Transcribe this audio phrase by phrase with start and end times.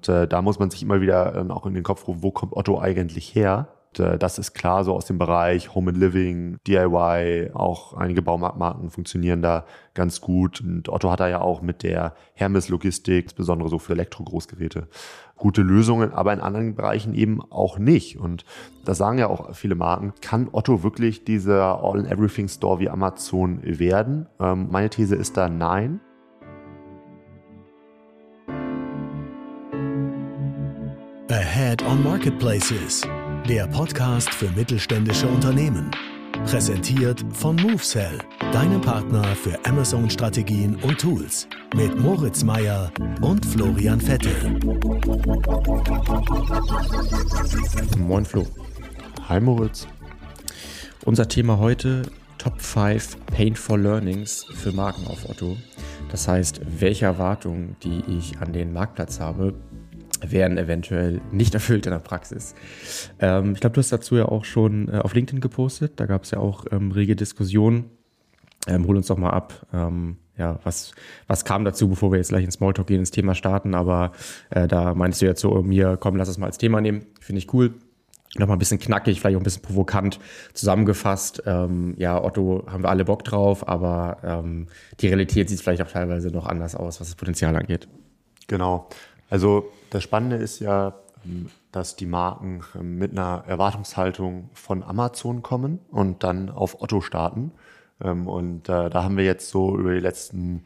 [0.00, 2.30] Und, äh, da muss man sich immer wieder äh, auch in den Kopf rufen, wo
[2.30, 3.68] kommt Otto eigentlich her?
[3.98, 8.88] Äh, das ist klar so aus dem Bereich Home and Living, DIY, auch einige Baumarktmarken
[8.88, 10.62] funktionieren da ganz gut.
[10.62, 14.88] Und Otto hat da ja auch mit der Hermes Logistik, insbesondere so für Elektro-Großgeräte,
[15.36, 18.18] gute Lösungen, aber in anderen Bereichen eben auch nicht.
[18.18, 18.46] Und
[18.86, 20.14] das sagen ja auch viele Marken.
[20.22, 24.28] Kann Otto wirklich dieser All-in-Everything-Store wie Amazon werden?
[24.38, 26.00] Ähm, meine These ist da nein.
[31.70, 33.02] Ahead on Marketplaces
[33.46, 35.92] der Podcast für mittelständische Unternehmen.
[36.44, 38.18] Präsentiert von MoveSell,
[38.52, 41.46] deinem Partner für Amazon-Strategien und Tools.
[41.76, 42.90] Mit Moritz Meyer
[43.20, 44.58] und Florian Vettel.
[47.98, 48.48] Moin Flo.
[49.28, 49.86] Hi Moritz.
[51.04, 52.02] Unser Thema heute
[52.38, 55.56] Top 5 Painful Learnings für Marken auf Otto.
[56.10, 59.54] Das heißt, welche Erwartungen, die ich an den Marktplatz habe,
[60.26, 62.54] werden eventuell nicht erfüllt in der Praxis.
[63.18, 65.94] Ähm, ich glaube, du hast dazu ja auch schon äh, auf LinkedIn gepostet.
[65.96, 67.90] Da gab es ja auch ähm, rege Diskussionen.
[68.66, 69.66] Ähm, hol uns doch mal ab.
[69.72, 70.92] Ähm, ja, was,
[71.26, 73.74] was kam dazu, bevor wir jetzt gleich ins Smalltalk gehen, ins Thema starten?
[73.74, 74.12] Aber
[74.50, 77.06] äh, da meinst du jetzt so mir, komm, lass es mal als Thema nehmen.
[77.20, 77.74] Finde ich cool.
[78.36, 80.20] Nochmal ein bisschen knackig, vielleicht auch ein bisschen provokant
[80.54, 81.42] zusammengefasst.
[81.46, 84.68] Ähm, ja, Otto haben wir alle Bock drauf, aber ähm,
[85.00, 87.88] die Realität sieht vielleicht auch teilweise noch anders aus, was das Potenzial angeht.
[88.46, 88.88] Genau.
[89.30, 95.42] Also das Spannende ist ja, ähm, dass die Marken ähm, mit einer Erwartungshaltung von Amazon
[95.42, 97.52] kommen und dann auf Otto starten.
[98.02, 100.64] Ähm, und äh, da haben wir jetzt so über die letzten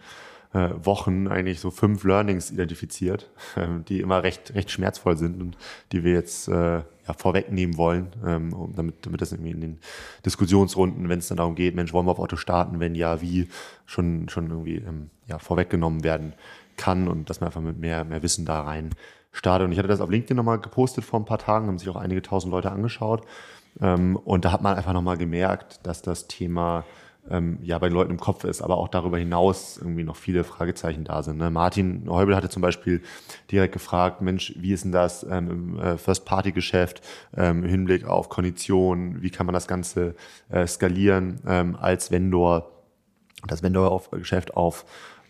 [0.54, 3.30] äh, Wochen eigentlich so fünf Learnings identifiziert,
[3.88, 5.58] die immer recht, recht schmerzvoll sind und
[5.92, 8.06] die wir jetzt äh, ja, vorwegnehmen wollen,
[8.74, 9.78] damit, damit das irgendwie in den
[10.24, 13.46] Diskussionsrunden, wenn es dann darum geht, Mensch, wollen wir auf Otto starten, wenn ja, wie,
[13.84, 14.82] schon, schon irgendwie
[15.26, 16.32] ja, vorweggenommen werden
[16.76, 18.90] kann und dass man einfach mit mehr, mehr Wissen da rein
[19.32, 19.66] startet.
[19.66, 21.96] Und ich hatte das auf LinkedIn nochmal gepostet vor ein paar Tagen, haben sich auch
[21.96, 23.22] einige tausend Leute angeschaut.
[23.80, 26.84] Ähm, und da hat man einfach nochmal gemerkt, dass das Thema
[27.30, 30.44] ähm, ja bei den Leuten im Kopf ist, aber auch darüber hinaus irgendwie noch viele
[30.44, 31.38] Fragezeichen da sind.
[31.38, 31.50] Ne?
[31.50, 33.02] Martin Heubel hatte zum Beispiel
[33.50, 37.02] direkt gefragt, Mensch, wie ist denn das ähm, im äh, First-Party-Geschäft
[37.36, 40.14] im Hinblick auf Konditionen, wie kann man das Ganze
[40.50, 41.40] äh, skalieren
[41.80, 42.70] als Vendor,
[43.46, 44.84] das Vendor-Geschäft auf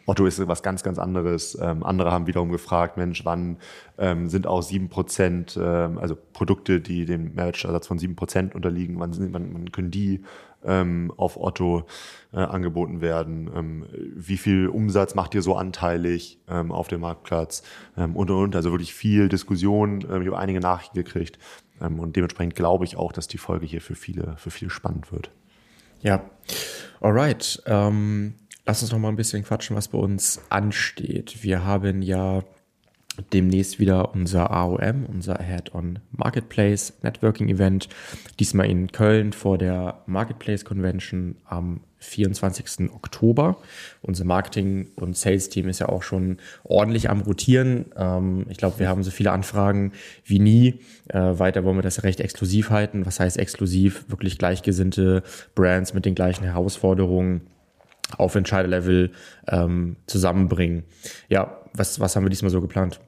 [0.06, 1.58] Otto ist was ganz, ganz anderes.
[1.60, 3.58] Ähm, andere haben wiederum gefragt, Mensch, wann
[3.98, 8.98] ähm, sind auch sieben Prozent, ähm, also Produkte, die dem Mehrwertsteuersatz von sieben Prozent unterliegen,
[9.00, 10.22] wann, sind, wann, wann können die
[10.64, 11.86] ähm, auf Otto
[12.32, 13.50] äh, angeboten werden?
[13.54, 17.62] Ähm, wie viel Umsatz macht ihr so anteilig ähm, auf dem Marktplatz?
[17.96, 18.56] Ähm, und, und, und.
[18.56, 20.04] Also wirklich viel Diskussion.
[20.10, 21.38] Ähm, ich habe einige Nachrichten gekriegt.
[21.80, 25.12] Ähm, und dementsprechend glaube ich auch, dass die Folge hier für viele, für viele spannend
[25.12, 25.30] wird.
[26.02, 26.22] Ja,
[27.00, 27.62] alright.
[27.66, 28.34] Ähm,
[28.66, 31.42] Lass uns noch mal ein bisschen quatschen, was bei uns ansteht.
[31.42, 32.42] Wir haben ja
[33.32, 37.88] demnächst wieder unser AOM, unser Head-on Marketplace Networking Event.
[38.40, 42.90] Diesmal in Köln vor der Marketplace Convention am 24.
[42.92, 43.58] Oktober.
[44.00, 47.86] Unser Marketing- und Sales-Team ist ja auch schon ordentlich am Rotieren.
[47.96, 49.92] Ähm, ich glaube, wir haben so viele Anfragen
[50.24, 50.80] wie nie.
[51.08, 53.04] Äh, weiter wollen wir das recht exklusiv halten.
[53.04, 54.06] Was heißt exklusiv?
[54.08, 55.22] Wirklich gleichgesinnte
[55.54, 57.42] Brands mit den gleichen Herausforderungen
[58.16, 59.12] auf Entscheiderlevel
[59.48, 60.84] ähm, zusammenbringen.
[61.28, 63.00] Ja, was, was haben wir diesmal so geplant?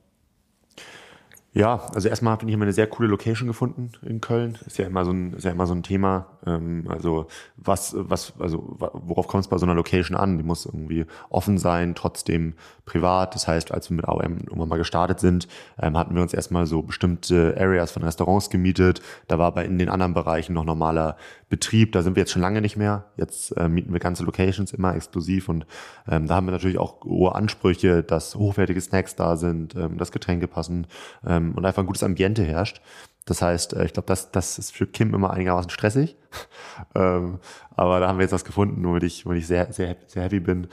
[1.57, 4.59] Ja, also erstmal habe ich immer eine sehr coole Location gefunden in Köln.
[4.67, 6.27] Ist ja immer so ein, ist ja immer so ein Thema.
[6.47, 10.37] Ähm, also was, was, also worauf kommt es bei so einer Location an?
[10.37, 12.53] Die muss irgendwie offen sein, trotzdem
[12.85, 13.35] privat.
[13.35, 15.49] Das heißt, als wir mit AOM irgendwann mal gestartet sind,
[15.81, 19.01] ähm, hatten wir uns erstmal so bestimmte Areas von Restaurants gemietet.
[19.27, 21.17] Da war aber in den anderen Bereichen noch normaler
[21.49, 21.93] Betrieb.
[21.93, 23.07] Da sind wir jetzt schon lange nicht mehr.
[23.17, 25.65] Jetzt äh, mieten wir ganze Locations immer exklusiv und
[26.07, 30.13] ähm, da haben wir natürlich auch hohe Ansprüche, dass hochwertige Snacks da sind, ähm, dass
[30.13, 30.87] Getränke passen.
[31.27, 32.81] Ähm, ähm, und einfach ein gutes Ambiente herrscht.
[33.27, 36.17] Das heißt, äh, ich glaube, das, das ist für Kim immer einigermaßen stressig.
[36.95, 37.39] ähm,
[37.75, 40.41] aber da haben wir jetzt was gefunden, womit ich, womit ich sehr, sehr, sehr happy
[40.41, 40.69] bin.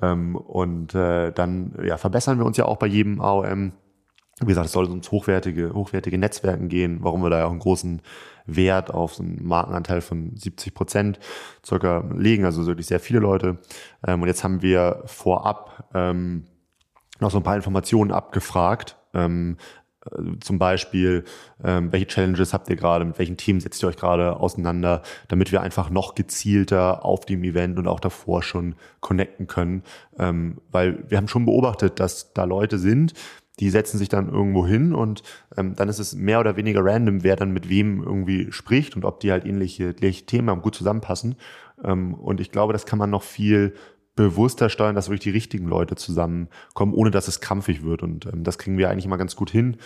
[0.00, 3.72] Ähm, und äh, dann ja, verbessern wir uns ja auch bei jedem AOM.
[4.40, 7.60] Wie gesagt, es soll uns hochwertige, hochwertige Netzwerken gehen, warum wir da ja auch einen
[7.60, 8.02] großen
[8.46, 11.20] Wert auf so einen Markenanteil von 70 Prozent
[11.64, 13.58] circa legen, also wirklich sehr viele Leute.
[14.04, 16.46] Ähm, und jetzt haben wir vorab ähm,
[17.20, 19.81] noch so ein paar Informationen abgefragt, ähm, äh,
[20.40, 21.24] zum Beispiel,
[21.62, 25.52] ähm, welche Challenges habt ihr gerade, mit welchen Themen setzt ihr euch gerade auseinander, damit
[25.52, 29.82] wir einfach noch gezielter auf dem Event und auch davor schon connecten können.
[30.18, 33.14] Ähm, weil wir haben schon beobachtet, dass da Leute sind,
[33.60, 35.22] die setzen sich dann irgendwo hin und
[35.56, 39.04] ähm, dann ist es mehr oder weniger random, wer dann mit wem irgendwie spricht und
[39.04, 41.36] ob die halt ähnliche, ähnliche Themen haben, gut zusammenpassen.
[41.84, 43.74] Ähm, und ich glaube, das kann man noch viel
[44.14, 48.02] bewusster steuern, dass wirklich die richtigen Leute zusammenkommen, ohne dass es krampfig wird.
[48.02, 49.78] Und ähm, das kriegen wir eigentlich immer ganz gut hin.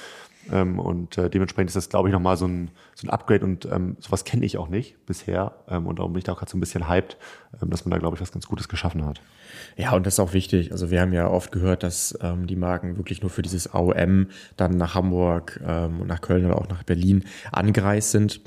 [0.53, 3.67] Ähm, und äh, dementsprechend ist das, glaube ich, nochmal so ein, so ein Upgrade und
[3.67, 5.55] ähm, sowas kenne ich auch nicht bisher.
[5.69, 7.17] Ähm, und darum bin ich da auch gerade so ein bisschen hyped,
[7.61, 9.21] ähm, dass man da, glaube ich, was ganz Gutes geschaffen hat.
[9.77, 10.73] Ja, und das ist auch wichtig.
[10.73, 14.29] Also wir haben ja oft gehört, dass ähm, die Marken wirklich nur für dieses AOM
[14.57, 18.41] dann nach Hamburg ähm, und nach Köln oder auch nach Berlin angereist sind.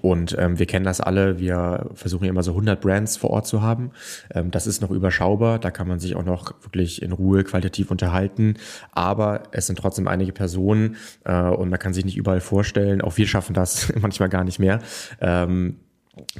[0.00, 3.62] Und ähm, wir kennen das alle, wir versuchen immer so 100 Brands vor Ort zu
[3.62, 3.90] haben.
[4.34, 7.90] Ähm, das ist noch überschaubar, da kann man sich auch noch wirklich in Ruhe qualitativ
[7.90, 8.54] unterhalten.
[8.92, 13.02] Aber es sind trotzdem einige Personen äh, und man kann sich nicht überall vorstellen.
[13.02, 14.80] Auch wir schaffen das manchmal gar nicht mehr.
[15.20, 15.76] Ähm,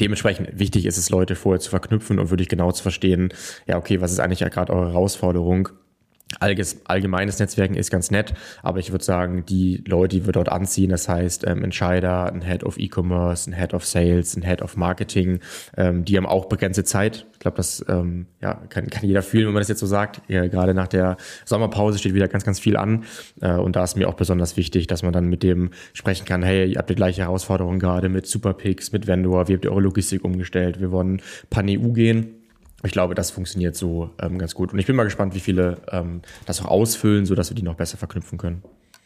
[0.00, 3.28] Dementsprechend wichtig ist es, Leute vorher zu verknüpfen und wirklich genau zu verstehen,
[3.66, 5.68] ja, okay, was ist eigentlich ja gerade eure Herausforderung?
[6.40, 10.90] Allgemeines Netzwerken ist ganz nett, aber ich würde sagen, die Leute, die wir dort anziehen,
[10.90, 14.76] das heißt ähm, Entscheider, ein Head of E-Commerce, ein Head of Sales, ein Head of
[14.76, 15.38] Marketing,
[15.76, 17.26] ähm, die haben auch begrenzte Zeit.
[17.32, 20.20] Ich glaube, das ähm, ja, kann, kann jeder fühlen, wenn man das jetzt so sagt.
[20.26, 23.04] Ja, gerade nach der Sommerpause steht wieder ganz, ganz viel an
[23.40, 26.42] äh, und da ist mir auch besonders wichtig, dass man dann mit dem sprechen kann,
[26.42, 29.82] hey, ihr habt die gleiche Herausforderung gerade mit Superpix, mit Vendor, wie habt ihr eure
[29.82, 32.35] Logistik umgestellt, wir wollen Pan-EU gehen
[32.82, 34.72] ich glaube, das funktioniert so ähm, ganz gut.
[34.72, 37.74] Und ich bin mal gespannt, wie viele ähm, das auch ausfüllen, sodass wir die noch
[37.74, 38.62] besser verknüpfen können.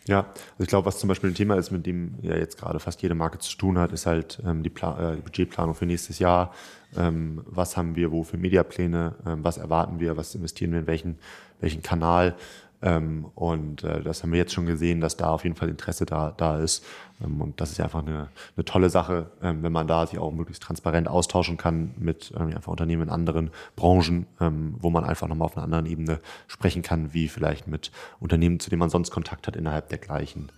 [0.07, 2.81] Ja, also ich glaube, was zum Beispiel ein Thema ist, mit dem ja jetzt gerade
[2.81, 5.87] fast jede Marke zu tun hat, ist halt ähm, die, Pla äh, die Budgetplanung für
[5.87, 6.53] nächstes Jahr.
[6.97, 9.15] Ähm, was haben wir wo für Mediapläne?
[9.27, 10.17] Ähm, was erwarten wir?
[10.17, 11.19] Was investieren wir in welchen,
[11.61, 12.35] welchen Kanal?
[12.83, 16.07] Ähm, und äh, das haben wir jetzt schon gesehen, dass da auf jeden Fall Interesse
[16.07, 16.85] da, da ist.
[17.23, 20.19] Ähm, und das ist ja einfach eine, eine tolle Sache, ähm, wenn man da sich
[20.19, 25.05] auch möglichst transparent austauschen kann mit ähm, einfach Unternehmen in anderen Branchen, ähm, wo man
[25.05, 28.91] einfach nochmal auf einer anderen Ebene sprechen kann, wie vielleicht mit Unternehmen, zu denen man
[28.91, 30.51] sonst Kontakt hat innerhalb der gleichen,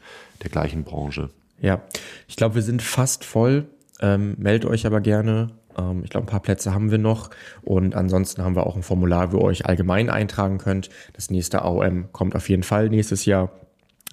[0.43, 1.31] der gleichen Branche.
[1.61, 1.81] Ja,
[2.29, 3.67] ich glaube, wir sind fast voll.
[4.01, 5.51] Ähm, meldet euch aber gerne
[6.03, 7.31] ich glaube, ein paar Plätze haben wir noch.
[7.63, 10.91] Und ansonsten haben wir auch ein Formular, wo ihr euch allgemein eintragen könnt.
[11.13, 13.51] Das nächste AOM kommt auf jeden Fall nächstes Jahr.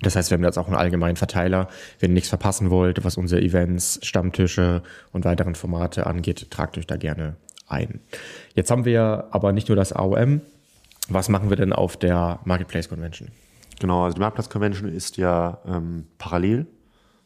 [0.01, 1.67] Das heißt, wir haben jetzt auch einen allgemeinen Verteiler.
[1.99, 6.87] Wenn ihr nichts verpassen wollt, was unsere Events, Stammtische und weiteren Formate angeht, tragt euch
[6.87, 7.35] da gerne
[7.67, 7.99] ein.
[8.55, 10.41] Jetzt haben wir aber nicht nur das AOM.
[11.09, 13.29] Was machen wir denn auf der Marketplace Convention?
[13.79, 16.67] Genau, also die Marketplace Convention ist ja ähm, parallel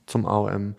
[0.05, 0.75] zum AOM.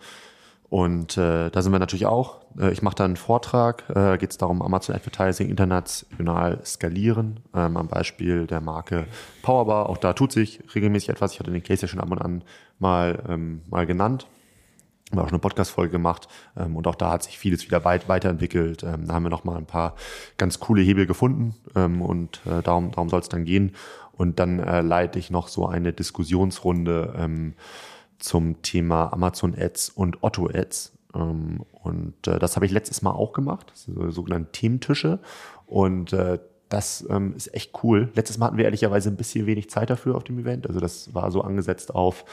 [0.69, 2.41] Und äh, da sind wir natürlich auch.
[2.59, 7.77] Äh, ich mache da einen Vortrag, äh, geht es darum, Amazon Advertising international skalieren, ähm,
[7.77, 9.05] am Beispiel der Marke
[9.41, 9.89] Powerbar.
[9.89, 11.33] Auch da tut sich regelmäßig etwas.
[11.33, 12.43] Ich hatte den Case ja schon ab und an
[12.79, 14.27] mal, ähm, mal genannt.
[15.11, 16.27] Haben auch schon eine Podcast-Folge gemacht
[16.57, 18.81] ähm, und auch da hat sich vieles wieder weit, weiterentwickelt.
[18.81, 19.95] Ähm, da haben wir noch mal ein paar
[20.37, 23.75] ganz coole Hebel gefunden ähm, und äh, darum, darum soll es dann gehen.
[24.13, 27.53] Und dann äh, leite ich noch so eine Diskussionsrunde ähm,
[28.19, 30.93] zum Thema Amazon Ads und Otto Ads.
[31.13, 35.19] Ähm, und äh, das habe ich letztes Mal auch gemacht, so, sogenannte Thementische.
[35.65, 36.39] Und äh,
[36.69, 38.09] das ähm, ist echt cool.
[38.15, 40.67] Letztes Mal hatten wir ehrlicherweise ein bisschen wenig Zeit dafür auf dem Event.
[40.67, 42.25] Also das war so angesetzt auf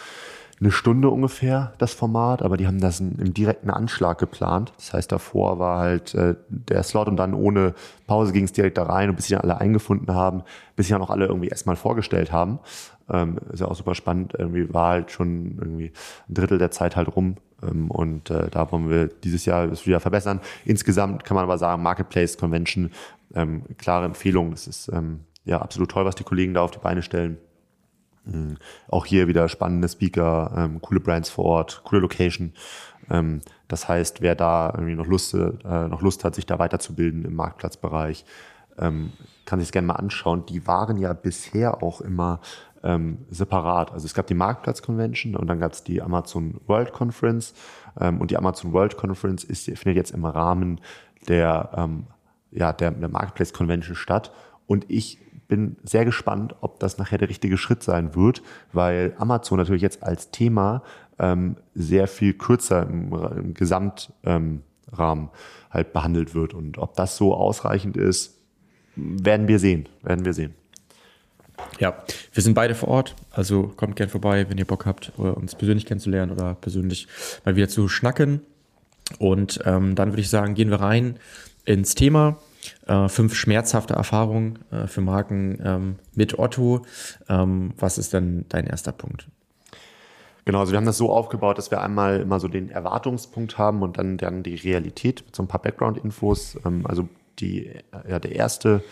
[0.63, 4.73] eine Stunde ungefähr, das Format, aber die haben das im direkten Anschlag geplant.
[4.77, 7.75] Das heißt, davor war halt äh, der Slot und dann ohne
[8.07, 10.45] Pause ging es direkt da rein und bis sie dann alle eingefunden haben,
[10.77, 12.61] bis sie dann auch alle irgendwie erstmal vorgestellt haben.
[13.11, 14.35] Ähm, ist ja auch super spannend.
[14.39, 15.93] Irgendwie war halt schon irgendwie
[16.29, 17.39] ein Drittel der Zeit halt rum.
[17.61, 20.41] Ähm, und äh, da wollen wir dieses Jahr das wieder verbessern.
[20.65, 22.93] Insgesamt kann man aber sagen, Marketplace Convention,
[23.35, 24.53] ähm, klare Empfehlung.
[24.53, 27.39] Das ist ähm, ja absolut toll, was die Kollegen da auf die Beine stellen.
[28.25, 28.57] Mhm.
[28.89, 32.53] Auch hier wieder spannende Speaker, ähm, coole Brands vor Ort, coole Location.
[33.11, 37.25] Ähm, das heißt, wer da irgendwie noch Lust, äh, noch Lust hat, sich da weiterzubilden
[37.25, 38.25] im Marktplatzbereich,
[38.79, 39.13] ähm,
[39.45, 40.47] kann sich gerne mal anschauen.
[40.47, 42.41] Die waren ja bisher auch immer
[42.83, 43.93] ähm, separat.
[43.93, 47.55] Also es gab die Marktplatz Convention und dann gab es die Amazon World Conference.
[48.01, 50.81] Ähm, und die Amazon World Conference ist, findet jetzt im Rahmen
[51.29, 52.07] der, ähm,
[52.51, 54.33] ja, der, der Marketplace Convention statt.
[54.67, 55.19] Und ich
[55.53, 58.41] bin sehr gespannt, ob das nachher der richtige Schritt sein wird,
[58.73, 60.83] weil Amazon natürlich jetzt als Thema
[61.19, 64.63] ähm, sehr viel kürzer im, im Gesamtrahmen
[64.97, 65.29] ähm,
[65.71, 66.55] halt behandelt wird.
[66.55, 68.39] Und ob das so ausreichend ist,
[68.97, 69.91] werden wir sehen.
[70.03, 70.55] Werden wir sehen.
[71.79, 75.55] Ja, wir sind beide vor Ort, also kommt gern vorbei, wenn ihr Bock habt, uns
[75.55, 77.09] persönlich kennenzulernen oder persönlich
[77.45, 78.41] mal wieder zu schnacken.
[79.19, 81.19] Und ähm, dann würde ich sagen, gehen wir rein
[81.67, 82.39] ins Thema.
[82.87, 86.83] Äh, fünf schmerzhafte Erfahrungen äh, für Marken ähm, mit Otto.
[87.29, 89.29] Ähm, was ist denn dein erster Punkt?
[90.45, 93.83] Genau, also wir haben das so aufgebaut, dass wir einmal immer so den Erwartungspunkt haben
[93.83, 96.59] und dann, dann die Realität mit so ein paar Background-Infos.
[96.65, 97.09] Ähm, also
[97.43, 97.71] die,
[98.09, 98.83] ja, der erste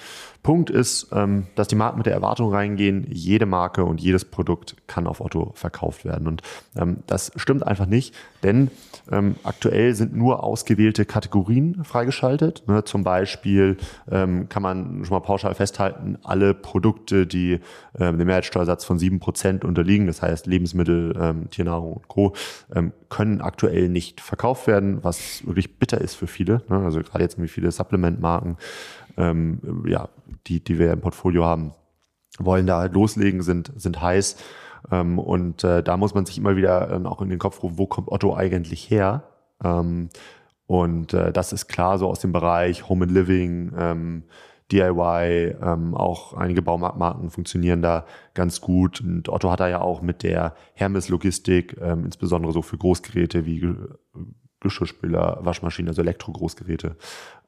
[0.43, 4.77] Punkt ist, ähm, dass die Marken mit der Erwartung reingehen, jede Marke und jedes Produkt
[4.87, 6.27] kann auf Otto verkauft werden.
[6.27, 6.43] Und
[6.77, 8.71] ähm, das stimmt einfach nicht, denn
[9.11, 12.65] ähm, aktuell sind nur ausgewählte Kategorien freigeschaltet.
[12.67, 12.85] Ne?
[12.85, 13.77] Zum Beispiel
[14.11, 17.61] ähm, kann man schon mal pauschal festhalten, alle Produkte, die
[17.99, 22.35] ähm, dem Mehrwertsteuersatz von sieben Prozent unterliegen, das heißt Lebensmittel, ähm, Tiernahrung und Co.,
[23.11, 26.63] können aktuell nicht verkauft werden, was wirklich bitter ist für viele.
[26.69, 26.79] Ne?
[26.85, 28.57] Also gerade jetzt wie viele Supplement-Marken
[29.17, 30.09] ähm, ja,
[30.47, 31.73] die, die wir im Portfolio haben,
[32.39, 34.37] wollen da halt loslegen, sind, sind heiß.
[34.91, 37.79] Ähm, und äh, da muss man sich immer wieder äh, auch in den Kopf rufen,
[37.79, 39.25] wo kommt Otto eigentlich her?
[39.63, 40.09] Ähm,
[40.67, 44.23] und äh, das ist klar so aus dem Bereich Home and Living, ähm,
[44.73, 49.01] DIY, ähm, auch einige Baumarktmarken funktionieren da ganz gut.
[49.01, 53.75] Und Otto hat da ja auch mit der Hermes-Logistik, ähm, insbesondere so für Großgeräte wie
[54.61, 56.97] Geschirrspüler, Waschmaschinen, also Elektro-Großgeräte,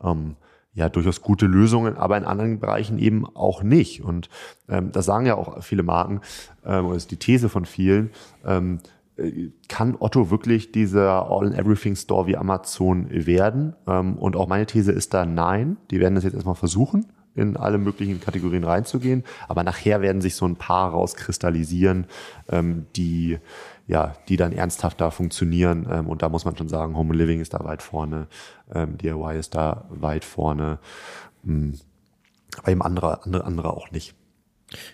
[0.02, 0.37] ähm,
[0.75, 4.02] ja durchaus gute Lösungen, aber in anderen Bereichen eben auch nicht.
[4.02, 4.29] Und
[4.69, 6.21] ähm, das sagen ja auch viele Marken,
[6.64, 8.11] ähm, oder ist die These von vielen,
[8.45, 8.88] ähm, äh,
[9.69, 13.75] kann Otto wirklich dieser All-in-Everything-Store wie Amazon werden?
[13.87, 15.76] Ähm, und auch meine These ist da nein.
[15.90, 19.25] Die werden das jetzt erstmal versuchen in alle möglichen Kategorien reinzugehen.
[19.49, 22.07] Aber nachher werden sich so ein paar rauskristallisieren,
[22.50, 23.38] ähm, die
[23.87, 25.87] ja, die dann ernsthaft da funktionieren.
[25.90, 28.28] Ähm, und da muss man schon sagen, Home Living ist da weit vorne,
[28.75, 30.78] DIY ist da weit vorne,
[31.45, 31.78] ähm,
[32.57, 34.14] aber eben andere, andere, andere auch nicht.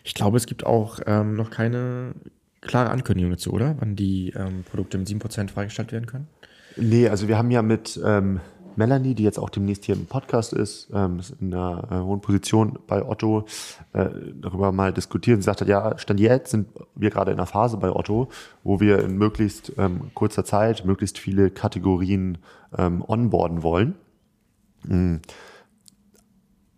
[0.03, 2.15] Ich glaube, es gibt auch ähm, noch keine
[2.61, 3.77] klare Ankündigung dazu, oder?
[3.79, 6.29] Wann die ähm, Produkte mit 7% freigestellt werden können?
[6.77, 8.41] Nee, also wir haben ja mit ähm,
[8.79, 12.21] Melanie, die jetzt auch demnächst hier im Podcast ist, ähm, ist in einer äh, hohen
[12.21, 13.47] Position bei Otto,
[13.93, 14.09] äh,
[14.41, 15.39] darüber mal diskutiert.
[15.39, 18.29] Sie sagte, ja, Stand jetzt sind wir gerade in einer Phase bei Otto,
[18.63, 22.39] wo wir in möglichst ähm, kurzer Zeit möglichst viele Kategorien
[22.77, 23.97] ähm, onboarden wollen.
[24.85, 25.23] Mhm.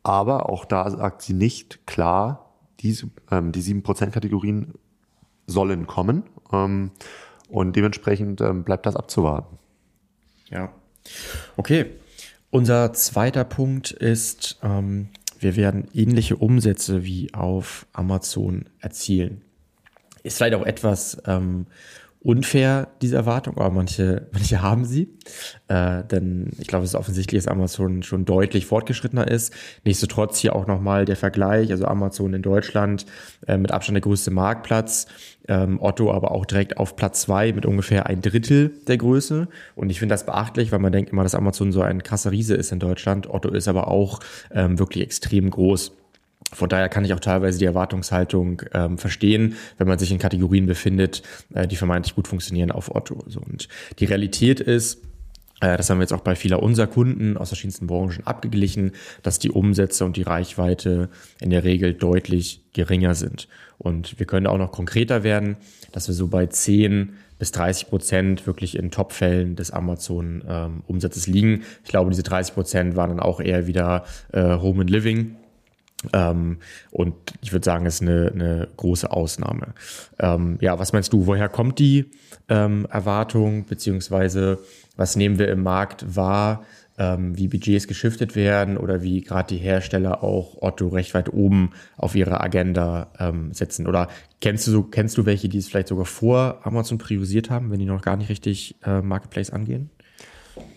[0.03, 4.73] Aber auch da sagt sie nicht klar, diese, ähm, die 7%-Kategorien
[5.50, 6.23] sollen kommen.
[6.52, 6.90] Ähm,
[7.49, 9.59] und dementsprechend ähm, bleibt das abzuwarten.
[10.49, 10.73] Ja,
[11.57, 11.87] Okay,
[12.50, 19.42] unser zweiter Punkt ist, ähm, wir werden ähnliche Umsätze wie auf Amazon erzielen.
[20.23, 21.66] Ist vielleicht auch etwas ähm,
[22.23, 25.09] unfair, diese Erwartung, aber manche, manche haben sie.
[25.69, 29.55] Äh, denn ich glaube, es ist offensichtlich, dass Amazon schon deutlich fortgeschrittener ist.
[29.85, 33.07] Nichtsdestotrotz hier auch nochmal der Vergleich, also Amazon in Deutschland
[33.47, 35.07] äh, mit Abstand der größte Marktplatz,
[35.49, 39.49] ähm, Otto aber auch direkt auf Platz zwei mit ungefähr ein Drittel der Größe.
[39.75, 42.55] Und ich finde das beachtlich, weil man denkt immer, dass Amazon so ein krasser Riese
[42.55, 43.31] ist in Deutschland.
[43.31, 45.93] Otto ist aber auch ähm, wirklich extrem groß.
[46.52, 50.66] Von daher kann ich auch teilweise die Erwartungshaltung ähm, verstehen, wenn man sich in Kategorien
[50.66, 51.23] befindet,
[51.54, 53.23] äh, die vermeintlich gut funktionieren auf Otto.
[53.28, 55.00] So, und die Realität ist,
[55.61, 58.92] äh, das haben wir jetzt auch bei vieler unserer Kunden aus verschiedensten Branchen abgeglichen,
[59.23, 61.09] dass die Umsätze und die Reichweite
[61.40, 63.47] in der Regel deutlich geringer sind.
[63.78, 65.57] Und wir können auch noch konkreter werden,
[65.92, 71.62] dass wir so bei 10 bis 30 Prozent wirklich in Topfällen des Amazon-Umsatzes ähm, liegen.
[71.85, 75.37] Ich glaube, diese 30 Prozent waren dann auch eher wieder äh, Home and Living.
[76.12, 76.59] Ähm,
[76.90, 79.75] und ich würde sagen, es ist eine, eine große Ausnahme.
[80.19, 82.11] Ähm, ja, was meinst du, woher kommt die
[82.49, 84.59] ähm, Erwartung, beziehungsweise
[84.97, 86.64] was nehmen wir im Markt wahr,
[86.99, 91.71] ähm, wie Budgets geschiftet werden oder wie gerade die Hersteller auch Otto recht weit oben
[91.97, 93.87] auf ihre Agenda ähm, setzen?
[93.87, 94.09] Oder
[94.40, 97.87] kennst du, kennst du welche, die es vielleicht sogar vor Amazon priorisiert haben, wenn die
[97.87, 99.90] noch gar nicht richtig äh, Marketplace angehen?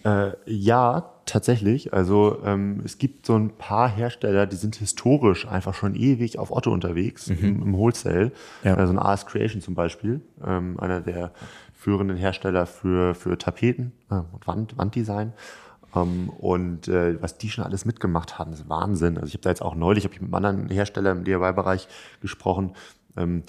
[0.05, 1.93] Äh, ja, tatsächlich.
[1.93, 6.51] Also ähm, es gibt so ein paar Hersteller, die sind historisch einfach schon ewig auf
[6.51, 7.37] Otto unterwegs, mhm.
[7.39, 8.31] im, im, Wholesale.
[8.63, 8.75] Ja.
[8.75, 11.31] Also ein AS Creation zum Beispiel, ähm, einer der
[11.73, 15.33] führenden Hersteller für, für Tapeten äh, und Wand, Wanddesign.
[15.93, 19.17] Um, ähm, und äh, was die schon alles mitgemacht haben, ist Wahnsinn.
[19.17, 21.87] Also ich habe da jetzt auch neulich, habe ich mit einem anderen Hersteller im DIY-Bereich
[22.19, 22.71] gesprochen.
[23.15, 23.43] Ähm,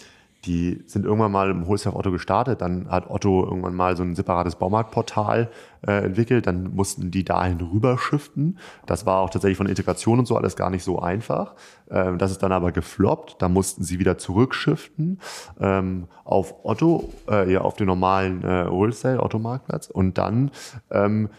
[0.46, 4.14] die sind irgendwann mal im Wholesale Otto gestartet, dann hat Otto irgendwann mal so ein
[4.14, 5.50] separates Baumarktportal
[5.86, 8.58] äh, entwickelt, dann mussten die dahin rüberschiften.
[8.86, 11.54] Das war auch tatsächlich von Integration und so alles gar nicht so einfach.
[11.90, 15.20] Ähm, das ist dann aber gefloppt, da mussten sie wieder zurückschiften
[15.60, 19.88] ähm, auf Otto, äh, ja, auf den normalen äh, Wholesale Otto Marktplatz.
[19.88, 20.50] Und dann
[20.90, 21.30] ähm,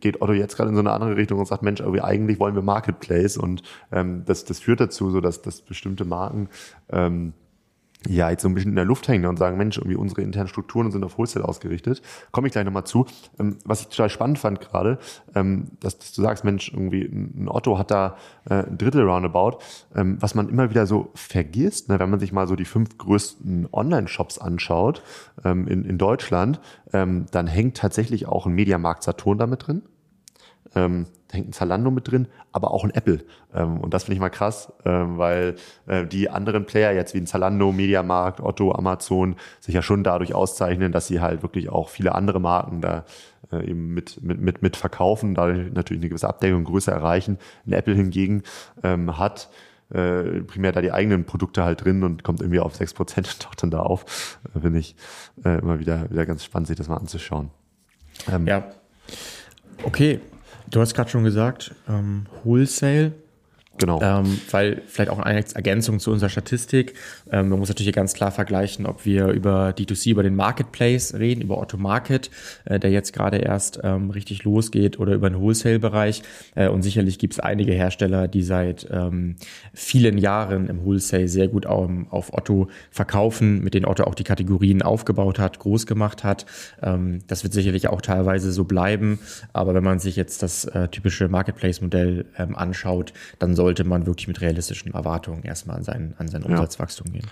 [0.00, 2.62] geht Otto jetzt gerade in so eine andere Richtung und sagt, Mensch, eigentlich wollen wir
[2.62, 3.36] Marketplace.
[3.36, 6.48] Und ähm, das, das führt dazu, so dass, dass bestimmte Marken
[6.90, 7.32] ähm,
[8.08, 10.48] ja jetzt so ein bisschen in der Luft hängen und sagen, Mensch, irgendwie unsere internen
[10.48, 12.00] Strukturen sind auf Wholesale ausgerichtet.
[12.32, 13.06] Komme ich gleich nochmal zu.
[13.38, 14.98] Ähm, was ich total spannend fand gerade,
[15.34, 18.16] ähm, dass, du sagst, Mensch, irgendwie ein Otto hat da
[18.48, 19.58] äh, ein Drittel roundabout,
[19.94, 22.96] ähm, was man immer wieder so vergisst, ne, wenn man sich mal so die fünf
[22.96, 25.02] größten Online-Shops anschaut
[25.44, 26.60] in, Deutschland,
[26.92, 29.82] dann hängt tatsächlich auch ein Mediamarkt Saturn damit drin.
[30.74, 33.24] Ähm, da hängt ein Zalando mit drin, aber auch ein Apple.
[33.54, 37.18] Ähm, und das finde ich mal krass, ähm, weil äh, die anderen Player jetzt wie
[37.18, 41.88] ein Zalando, Mediamarkt, Otto, Amazon sich ja schon dadurch auszeichnen, dass sie halt wirklich auch
[41.88, 43.04] viele andere Marken da
[43.52, 47.38] äh, eben mit, mit, mit, mit verkaufen, dadurch natürlich eine gewisse Abdeckung, Größe erreichen.
[47.66, 48.42] Ein Apple hingegen
[48.82, 49.50] ähm, hat
[49.90, 53.42] äh, primär da die eigenen Produkte halt drin und kommt irgendwie auf sechs Prozent und
[53.42, 54.38] taucht dann da auf.
[54.54, 54.94] Äh, Finde ich
[55.44, 57.50] äh, immer wieder, wieder ganz spannend, sich das mal anzuschauen.
[58.30, 58.64] Ähm, ja.
[59.82, 60.20] Okay,
[60.70, 63.12] du hast gerade schon gesagt, ähm, Wholesale
[63.80, 63.98] Genau.
[64.02, 66.94] Ähm, weil vielleicht auch eine Ergänzung zu unserer Statistik.
[67.32, 71.40] Ähm, man muss natürlich ganz klar vergleichen, ob wir über D2C, über den Marketplace reden,
[71.40, 72.30] über Otto Market,
[72.66, 76.22] äh, der jetzt gerade erst ähm, richtig losgeht, oder über den Wholesale-Bereich.
[76.54, 79.36] Äh, und sicherlich gibt es einige Hersteller, die seit ähm,
[79.72, 84.24] vielen Jahren im Wholesale sehr gut auf, auf, Otto verkaufen, mit denen Otto auch die
[84.24, 86.44] Kategorien aufgebaut hat, groß gemacht hat.
[86.82, 89.20] Ähm, das wird sicherlich auch teilweise so bleiben.
[89.54, 94.04] Aber wenn man sich jetzt das äh, typische Marketplace-Modell ähm, anschaut, dann soll sollte man
[94.04, 97.26] wirklich mit realistischen Erwartungen erstmal an sein, an sein Umsatzwachstum gehen.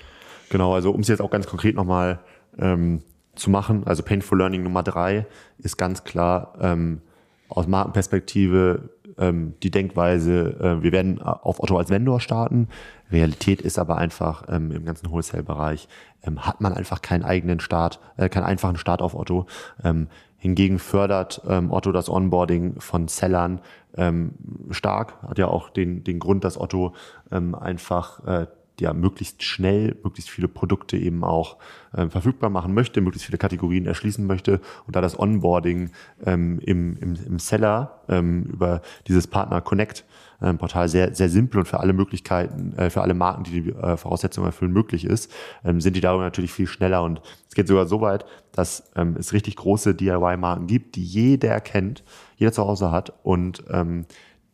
[0.50, 2.21] Genau, also um es jetzt auch ganz konkret nochmal
[2.59, 3.02] ähm,
[3.35, 5.26] zu machen, also Painful Learning Nummer drei
[5.59, 7.00] ist ganz klar ähm,
[7.49, 12.68] aus Markenperspektive ähm, die Denkweise, äh, wir werden auf Otto als Vendor starten.
[13.11, 15.88] Realität ist aber einfach ähm, im ganzen Wholesale-Bereich
[16.23, 19.47] ähm, hat man einfach keinen eigenen Start, äh, keinen einfachen Start auf Otto.
[19.83, 20.07] Ähm,
[20.38, 23.61] hingegen fördert ähm, Otto das Onboarding von Sellern
[23.97, 24.33] ähm,
[24.71, 25.21] stark.
[25.23, 26.95] Hat ja auch den, den Grund, dass Otto
[27.30, 28.47] ähm, einfach äh,
[28.81, 31.57] ja möglichst schnell möglichst viele Produkte eben auch
[31.93, 35.91] äh, verfügbar machen möchte, möglichst viele Kategorien erschließen möchte und da das Onboarding
[36.25, 40.05] ähm, im, im, im Seller ähm, über dieses Partner Connect
[40.41, 43.71] ähm, Portal sehr sehr simpel und für alle Möglichkeiten, äh, für alle Marken, die die
[43.71, 45.33] äh, Voraussetzungen erfüllen, möglich ist,
[45.65, 49.17] ähm, sind die darüber natürlich viel schneller und es geht sogar so weit, dass ähm,
[49.19, 52.05] es richtig große DIY-Marken gibt, die jeder kennt,
[52.37, 54.07] jeder zu Hause hat und ähm,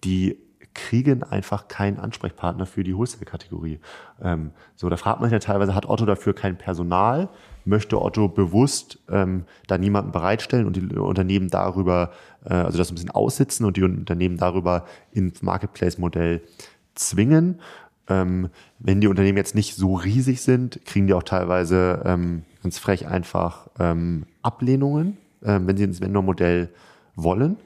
[0.04, 0.43] die
[0.74, 3.80] kriegen einfach keinen Ansprechpartner für die Wholesale-Kategorie.
[4.20, 7.28] Ähm, so, da fragt man sich ja teilweise, hat Otto dafür kein Personal?
[7.64, 12.10] Möchte Otto bewusst ähm, da niemanden bereitstellen und die Unternehmen darüber,
[12.44, 16.42] äh, also das ein bisschen aussitzen und die Unternehmen darüber ins Marketplace-Modell
[16.94, 17.60] zwingen?
[18.08, 18.50] Ähm,
[18.80, 23.06] wenn die Unternehmen jetzt nicht so riesig sind, kriegen die auch teilweise ähm, ganz frech
[23.06, 26.68] einfach ähm, Ablehnungen, ähm, wenn sie ins Vendor-Modell
[27.16, 27.56] wollen.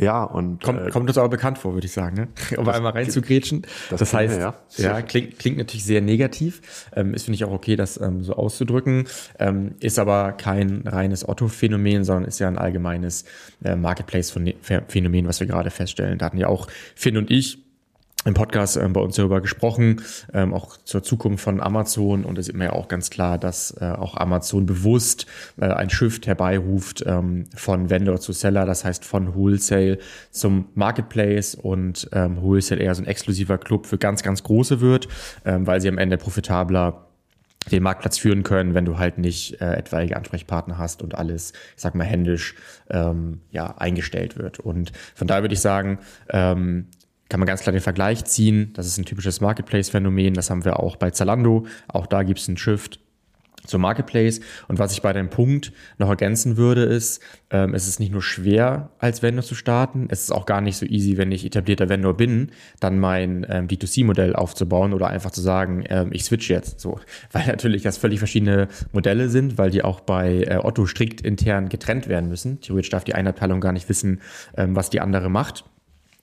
[0.00, 0.62] Ja, und.
[0.62, 2.28] Kommt, äh, kommt uns aber bekannt vor, würde ich sagen, ne?
[2.56, 3.62] um einmal reinzugrätschen.
[3.90, 6.88] Das, das heißt, ja, ja klingt, klingt natürlich sehr negativ.
[6.96, 9.04] Ähm, ist, finde ich, auch okay, das ähm, so auszudrücken.
[9.38, 13.24] Ähm, ist aber kein reines Otto-Phänomen, sondern ist ja ein allgemeines
[13.62, 16.18] äh, Marketplace-Phänomen, was wir gerade feststellen.
[16.18, 17.69] Da hatten ja auch Finn und ich
[18.26, 20.02] im Podcast ähm, bei uns darüber gesprochen,
[20.34, 22.24] ähm, auch zur Zukunft von Amazon.
[22.24, 25.26] Und es ist immer ja auch ganz klar, dass äh, auch Amazon bewusst
[25.58, 29.98] äh, ein Shift herbeiruft ähm, von Vendor zu Seller, das heißt von Wholesale
[30.30, 35.08] zum Marketplace und ähm, Wholesale eher so ein exklusiver Club für ganz, ganz große wird,
[35.46, 37.06] ähm, weil sie am Ende profitabler
[37.70, 41.82] den Marktplatz führen können, wenn du halt nicht äh, etwaige Ansprechpartner hast und alles, ich
[41.82, 42.54] sag mal, händisch
[42.88, 44.60] ähm, ja, eingestellt wird.
[44.60, 45.98] Und von daher würde ich sagen,
[46.30, 46.86] ähm,
[47.30, 48.72] kann man ganz klar den Vergleich ziehen.
[48.74, 50.34] Das ist ein typisches Marketplace-Phänomen.
[50.34, 51.64] Das haben wir auch bei Zalando.
[51.88, 53.00] Auch da gibt es einen Shift
[53.66, 54.40] zum Marketplace.
[54.68, 58.22] Und was ich bei dem Punkt noch ergänzen würde, ist, ähm, es ist nicht nur
[58.22, 61.88] schwer, als Vendor zu starten, es ist auch gar nicht so easy, wenn ich etablierter
[61.88, 66.80] Vendor bin, dann mein ähm, D2C-Modell aufzubauen oder einfach zu sagen, ähm, ich switch jetzt.
[66.80, 66.98] So,
[67.32, 71.68] weil natürlich das völlig verschiedene Modelle sind, weil die auch bei äh, Otto strikt intern
[71.68, 72.60] getrennt werden müssen.
[72.60, 74.20] Theoretisch darf die eine Abteilung gar nicht wissen,
[74.56, 75.64] ähm, was die andere macht.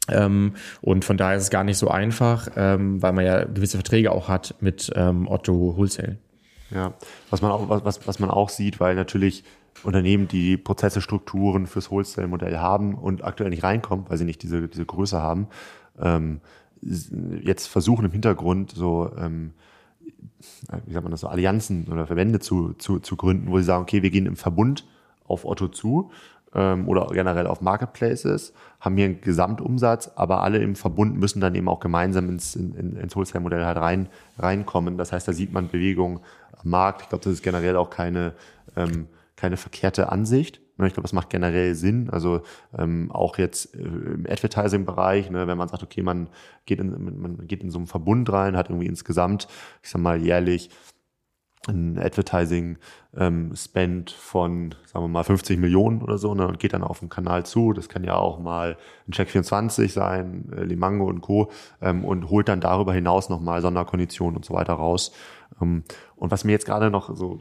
[0.09, 3.77] Ähm, und von daher ist es gar nicht so einfach, ähm, weil man ja gewisse
[3.77, 6.17] Verträge auch hat mit ähm, Otto Wholesale.
[6.69, 6.93] Ja,
[7.29, 9.43] was man auch, was, was man auch sieht, weil natürlich
[9.83, 14.67] Unternehmen, die Prozesse, Strukturen fürs Wholesale-Modell haben und aktuell nicht reinkommen, weil sie nicht diese,
[14.67, 15.47] diese Größe haben,
[15.99, 16.41] ähm,
[16.81, 19.53] jetzt versuchen im Hintergrund so, ähm,
[20.85, 23.83] wie sagt man das, so Allianzen oder Verbände zu, zu, zu gründen, wo sie sagen,
[23.83, 24.85] okay, wir gehen im Verbund
[25.25, 26.11] auf Otto zu
[26.57, 31.55] ähm, oder generell auf Marketplaces, haben hier einen Gesamtumsatz, aber alle im Verbund müssen dann
[31.55, 34.97] eben auch gemeinsam ins, in, ins Wholesale-Modell halt rein, reinkommen.
[34.97, 36.19] Das heißt, da sieht man Bewegung
[36.61, 37.03] am Markt.
[37.03, 38.33] Ich glaube, das ist generell auch keine,
[38.75, 40.59] ähm, keine verkehrte Ansicht.
[40.77, 42.09] Ne, ich glaube, das macht generell Sinn.
[42.09, 42.41] Also
[42.77, 46.27] ähm, auch jetzt äh, im Advertising-Bereich, ne, wenn man sagt, okay, man
[46.65, 49.47] geht in, man geht in so einen Verbund rein, hat irgendwie insgesamt,
[49.83, 50.69] ich sag mal, jährlich
[51.67, 52.77] ein Advertising
[53.15, 56.99] ähm, Spend von, sagen wir mal, 50 Millionen oder so ne, und geht dann auf
[56.99, 57.73] den Kanal zu.
[57.73, 58.77] Das kann ja auch mal
[59.07, 61.51] ein Check24 sein, äh, Limango und Co.
[61.81, 65.11] Ähm, und holt dann darüber hinaus nochmal Sonderkonditionen und so weiter raus.
[65.61, 65.83] Ähm,
[66.15, 67.39] und was mir jetzt gerade noch so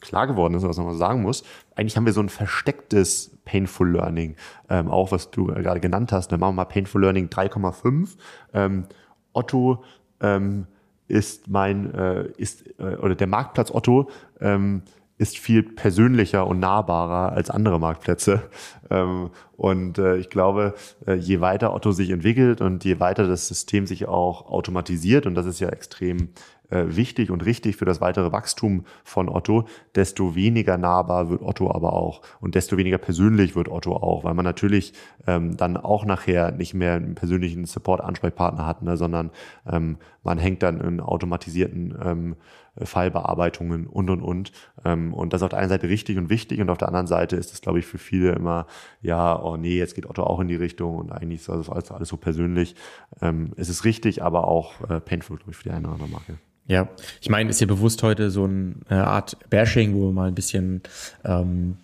[0.00, 4.36] klar geworden ist, was man sagen muss, eigentlich haben wir so ein verstecktes Painful Learning,
[4.68, 6.32] ähm, auch was du gerade genannt hast.
[6.32, 8.16] Dann machen wir mal Painful Learning 3,5.
[8.52, 8.84] Ähm,
[9.32, 9.84] Otto
[10.20, 10.66] ähm,
[11.08, 14.82] ist mein, äh, ist, äh, oder der Marktplatz Otto ähm,
[15.18, 18.42] ist viel persönlicher und nahbarer als andere Marktplätze.
[18.90, 20.72] Ähm, und äh, ich glaube,
[21.06, 25.34] äh, je weiter Otto sich entwickelt und je weiter das System sich auch automatisiert, und
[25.34, 26.30] das ist ja extrem
[26.70, 31.92] wichtig und richtig für das weitere Wachstum von Otto, desto weniger nahbar wird Otto aber
[31.94, 32.22] auch.
[32.40, 34.92] Und desto weniger persönlich wird Otto auch, weil man natürlich
[35.26, 39.30] ähm, dann auch nachher nicht mehr einen persönlichen Support-Ansprechpartner hat, ne, sondern
[39.66, 42.36] ähm, man hängt dann in automatisierten ähm,
[42.82, 44.52] Fallbearbeitungen und und und.
[44.84, 47.06] Ähm, und das ist auf der einen Seite richtig und wichtig und auf der anderen
[47.06, 48.66] Seite ist es, glaube ich, für viele immer,
[49.02, 51.90] ja, oh nee, jetzt geht Otto auch in die Richtung und eigentlich ist das alles,
[51.90, 52.74] alles so persönlich.
[53.20, 56.08] Ähm, es ist richtig, aber auch äh, painful, glaube ich, für die eine oder andere
[56.08, 56.38] Marke.
[56.66, 56.88] Ja,
[57.22, 60.82] ich meine, ist ja bewusst heute so eine Art Bashing, wo wir mal ein bisschen
[61.24, 61.78] ähm,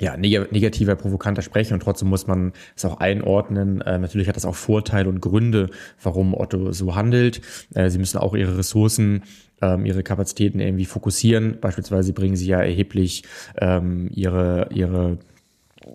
[0.00, 3.80] ja, neg negativer, provokanter sprechen und trotzdem muss man es auch einordnen.
[3.82, 5.70] Äh, natürlich hat das auch Vorteile und Gründe,
[6.02, 7.40] warum Otto so handelt.
[7.74, 9.22] Äh, sie müssen auch ihre Ressourcen,
[9.62, 11.58] ähm, ihre Kapazitäten irgendwie fokussieren.
[11.60, 13.24] Beispielsweise bringen sie ja erheblich
[13.58, 15.18] ähm, ihre, ihre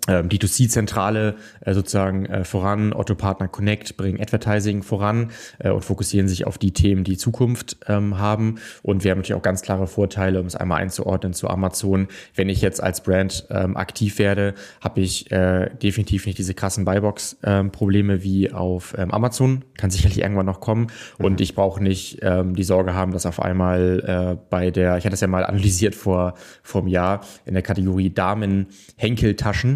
[0.06, 6.46] D2C-Zentrale äh, sozusagen äh, voran, Otto Partner Connect bringen Advertising voran äh, und fokussieren sich
[6.46, 8.56] auf die Themen, die Zukunft ähm, haben.
[8.82, 12.08] Und wir haben natürlich auch ganz klare Vorteile, um es einmal einzuordnen zu Amazon.
[12.34, 16.84] Wenn ich jetzt als Brand ähm, aktiv werde, habe ich äh, definitiv nicht diese krassen
[16.84, 19.64] Buybox-Probleme ähm, wie auf ähm, Amazon.
[19.76, 20.88] Kann sicherlich irgendwann noch kommen.
[21.18, 21.24] Mhm.
[21.24, 25.04] Und ich brauche nicht ähm, die Sorge haben, dass auf einmal äh, bei der, ich
[25.04, 29.75] hatte das ja mal analysiert vor, vor einem Jahr, in der Kategorie Damen-Henkeltaschen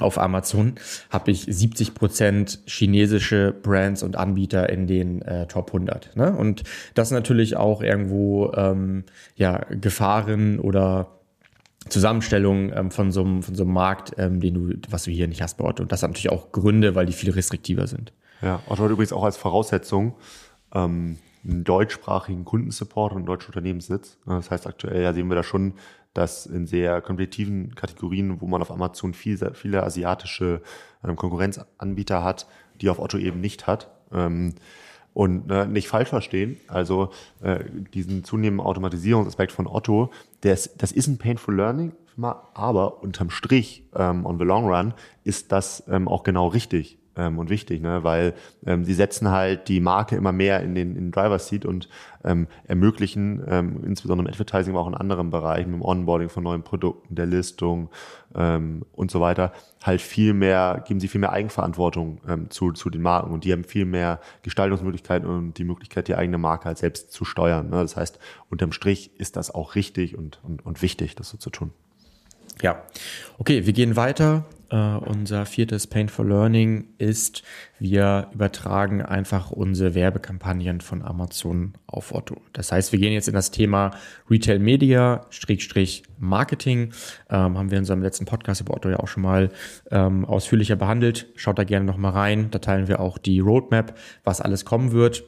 [0.00, 0.74] auf Amazon
[1.10, 6.16] habe ich 70 Prozent chinesische Brands und Anbieter in den äh, Top 100.
[6.16, 6.34] Ne?
[6.34, 9.04] Und das natürlich auch irgendwo ähm,
[9.36, 11.18] ja Gefahren oder
[11.88, 15.28] Zusammenstellung ähm, von so einem von so einem Markt, ähm, den du, was du hier
[15.28, 15.82] nicht hast bei Otto.
[15.82, 18.12] Und das hat natürlich auch Gründe, weil die viel restriktiver sind.
[18.40, 20.14] Ja, Otto hat übrigens auch als Voraussetzung
[20.74, 24.16] ähm, einen deutschsprachigen Kundensupport und einen deutschen Unternehmenssitz.
[24.24, 25.74] Das heißt, aktuell ja, sehen wir da schon
[26.14, 30.62] dass in sehr kompetitiven Kategorien, wo man auf Amazon viel, viele asiatische
[31.04, 32.46] ähm, Konkurrenzanbieter hat,
[32.80, 33.90] die auf Otto eben nicht hat.
[34.12, 34.54] Ähm,
[35.12, 37.60] und äh, nicht falsch verstehen, also äh,
[37.92, 40.10] diesen zunehmenden Automatisierungsaspekt von Otto,
[40.42, 41.92] ist, das ist ein Painful Learning,
[42.52, 47.50] aber unterm Strich, ähm, on the long run, ist das auch genau richtig ähm, und
[47.50, 48.04] wichtig, ne?
[48.04, 48.34] weil
[48.66, 51.88] ähm, sie setzen halt die Marke immer mehr in den, in den Driver's Seat und
[52.24, 56.62] ähm, ermöglichen, ähm, insbesondere im Advertising, aber auch in anderen Bereichen, im Onboarding von neuen
[56.62, 57.90] Produkten, der Listung
[58.34, 62.90] ähm, und so weiter, halt viel mehr, geben sie viel mehr Eigenverantwortung ähm, zu, zu
[62.90, 66.78] den Marken und die haben viel mehr Gestaltungsmöglichkeiten und die Möglichkeit, die eigene Marke halt
[66.78, 67.68] selbst zu steuern.
[67.70, 67.82] Ne?
[67.82, 68.18] Das heißt,
[68.50, 71.70] unterm Strich ist das auch richtig und, und, und wichtig, das so zu tun.
[72.62, 72.82] Ja,
[73.38, 77.42] okay, wir gehen weiter äh, unser viertes Painful Learning ist,
[77.78, 82.40] wir übertragen einfach unsere Werbekampagnen von Amazon auf Otto.
[82.52, 83.92] Das heißt, wir gehen jetzt in das Thema
[84.30, 85.26] Retail Media,
[86.18, 86.92] Marketing.
[87.30, 89.50] Ähm, haben wir in unserem letzten Podcast über Otto ja auch schon mal
[89.90, 91.26] ähm, ausführlicher behandelt.
[91.36, 92.50] Schaut da gerne nochmal rein.
[92.50, 95.24] Da teilen wir auch die Roadmap, was alles kommen wird.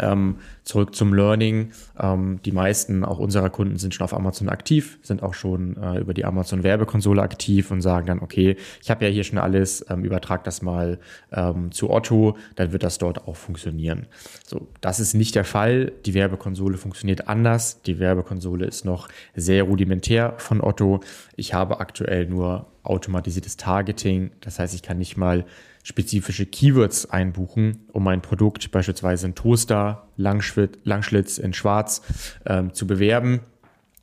[0.00, 1.72] Ähm, zurück zum Learning.
[2.00, 5.98] Ähm, die meisten auch unserer Kunden sind schon auf Amazon aktiv, sind auch schon äh,
[5.98, 9.84] über die Amazon Werbekonsole aktiv und sagen dann, okay, ich habe ja hier schon alles,
[9.88, 10.98] ähm, übertrag das mal
[11.32, 14.06] ähm, zu Otto, dann wird das dort auch funktionieren.
[14.46, 15.92] So, das ist nicht der Fall.
[16.06, 17.82] Die Werbekonsole funktioniert anders.
[17.82, 21.00] Die Werbekonsole ist noch sehr rudimentär von Otto.
[21.36, 24.30] Ich habe aktuell nur automatisiertes Targeting.
[24.40, 25.44] Das heißt, ich kann nicht mal
[25.82, 32.02] spezifische Keywords einbuchen, um ein Produkt, beispielsweise ein Toaster, Langschlitz in Schwarz,
[32.46, 33.40] ähm, zu bewerben.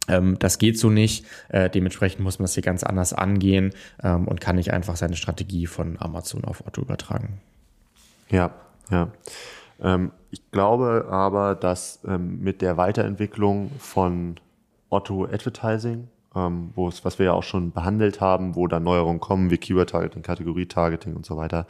[0.07, 1.25] Ähm, das geht so nicht.
[1.49, 3.71] Äh, dementsprechend muss man das hier ganz anders angehen
[4.03, 7.39] ähm, und kann nicht einfach seine Strategie von Amazon auf Otto übertragen.
[8.29, 8.51] Ja,
[8.89, 9.11] ja.
[9.81, 14.35] Ähm, ich glaube aber, dass ähm, mit der Weiterentwicklung von
[14.89, 19.19] Otto Advertising ähm, wo es, was wir ja auch schon behandelt haben, wo da Neuerungen
[19.19, 21.67] kommen, wie Keyword-Targeting, Kategorie-Targeting und so weiter,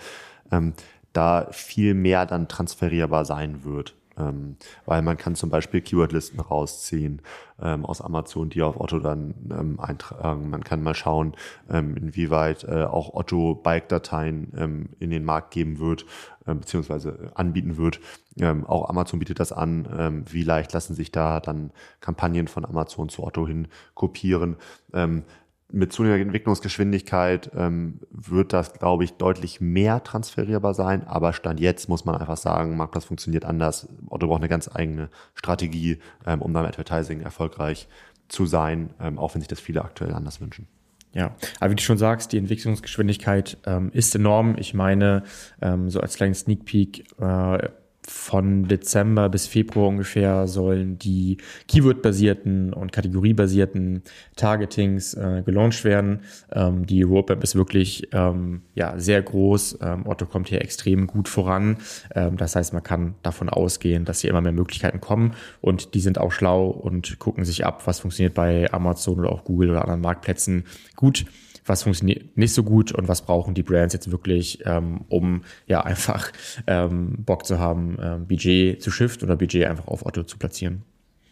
[0.52, 0.74] ähm,
[1.13, 3.95] da viel mehr dann transferierbar sein wird.
[4.21, 4.55] Ähm,
[4.86, 7.21] weil man kann zum Beispiel Keywordlisten rausziehen
[7.62, 10.49] ähm, aus Amazon, die auf Otto dann ähm, eintragen.
[10.49, 11.34] Man kann mal schauen,
[11.69, 16.05] ähm, inwieweit äh, auch Otto Bike-Dateien ähm, in den Markt geben wird,
[16.47, 17.99] ähm, beziehungsweise anbieten wird.
[18.39, 20.23] Ähm, auch Amazon bietet das an.
[20.29, 24.55] Wie leicht lassen sich da dann Kampagnen von Amazon zu Otto hin kopieren?
[25.73, 31.07] Mit zunehmender Entwicklungsgeschwindigkeit ähm, wird das, glaube ich, deutlich mehr transferierbar sein.
[31.07, 33.88] Aber Stand jetzt muss man einfach sagen, Marktplatz funktioniert anders.
[34.10, 37.88] Otto braucht eine ganz eigene Strategie, ähm, um beim Advertising erfolgreich
[38.27, 40.67] zu sein, ähm, auch wenn sich das viele aktuell anders wünschen.
[41.13, 44.55] Ja, aber wie du schon sagst, die Entwicklungsgeschwindigkeit ähm, ist enorm.
[44.57, 45.23] Ich meine,
[45.62, 47.69] ähm, so als kleinen Sneak Peek, äh,
[48.12, 54.04] von Dezember bis Februar ungefähr sollen die Keyword-basierten und kategoriebasierten
[54.36, 56.21] Targetings äh, gelauncht werden.
[56.52, 59.80] Ähm, die Roadmap ist wirklich ähm, ja, sehr groß.
[59.82, 61.78] Ähm, Otto kommt hier extrem gut voran.
[62.13, 66.02] Ähm, das heißt, man kann davon ausgehen, dass hier immer mehr Möglichkeiten kommen und die
[66.02, 69.82] sind auch schlau und gucken sich ab, was funktioniert bei Amazon oder auch Google oder
[69.82, 71.26] anderen Marktplätzen gut
[71.65, 75.82] was funktioniert nicht so gut und was brauchen die Brands jetzt wirklich, ähm, um ja
[75.86, 76.32] einfach
[76.67, 80.84] ähm, Bock zu haben, ähm, Budget zu shiften oder Budget einfach auf Otto zu platzieren.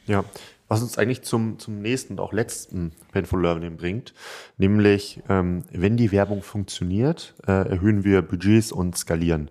[0.06, 0.24] Ja,
[0.68, 4.14] was uns eigentlich zum, zum nächsten und auch letzten Painful Learning bringt,
[4.58, 9.50] nämlich ähm, wenn die Werbung funktioniert, äh, erhöhen wir Budgets und skalieren.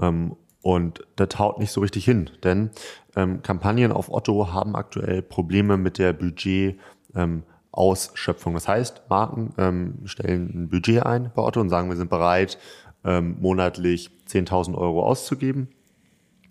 [0.00, 2.70] Ähm, und das haut nicht so richtig hin, denn
[3.14, 6.80] ähm, Kampagnen auf Otto haben aktuell Probleme mit der Budget
[7.14, 7.44] ähm,
[7.76, 8.54] Ausschöpfung.
[8.54, 12.58] Das heißt, Marken ähm, stellen ein Budget ein bei Otto und sagen, wir sind bereit,
[13.04, 15.68] ähm, monatlich 10.000 Euro auszugeben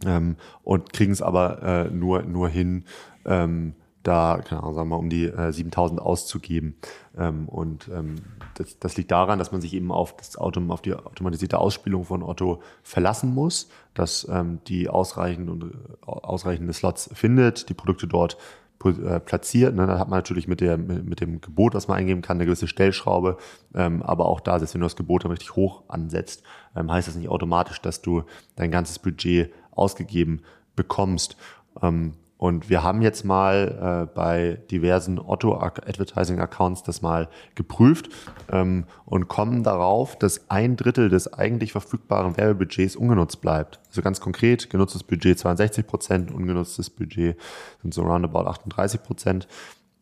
[0.05, 2.85] ähm, und kriegen es aber äh, nur, nur hin,
[3.25, 6.75] ähm, da, keine Ahnung, sagen wir um die äh, 7000 auszugeben.
[7.17, 8.15] Ähm, und ähm,
[8.53, 12.05] das, das liegt daran, dass man sich eben auf, das Auto, auf die automatisierte Ausspielung
[12.05, 15.67] von Otto verlassen muss, dass ähm, die ausreichend äh,
[16.05, 18.38] ausreichende Slots findet, die Produkte dort
[18.79, 19.75] platziert.
[19.75, 19.88] Ne?
[19.88, 22.67] Da hat man natürlich mit, der, mit dem Gebot, was man eingeben kann, eine gewisse
[22.67, 23.38] Stellschraube.
[23.73, 26.43] Ähm, aber auch da, selbst wenn du das Gebot dann richtig hoch ansetzt,
[26.75, 28.23] ähm, heißt das nicht automatisch, dass du
[28.55, 30.41] dein ganzes Budget ausgegeben
[30.75, 31.38] bekommst.
[31.81, 32.13] Ähm,
[32.45, 38.10] und wir haben jetzt mal äh, bei diversen Otto-Advertising-Accounts das mal geprüft
[38.51, 43.79] ähm, und kommen darauf, dass ein Drittel des eigentlich verfügbaren Werbebudgets ungenutzt bleibt.
[43.88, 47.36] Also ganz konkret, genutztes Budget 62 Prozent, ungenutztes Budget
[47.81, 49.47] sind so roundabout 38 Prozent.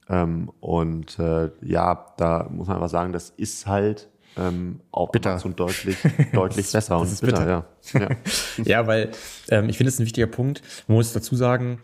[0.09, 5.29] Ähm, und äh, ja, da muss man einfach sagen, das ist halt ähm, auf bitter.
[5.29, 5.95] Amazon deutlich,
[6.33, 7.47] deutlich besser und bitter, bitter,
[7.93, 8.09] ja.
[8.57, 9.11] Ja, ja weil
[9.49, 10.61] ähm, ich finde es ein wichtiger Punkt.
[10.87, 11.79] Man muss dazu sagen,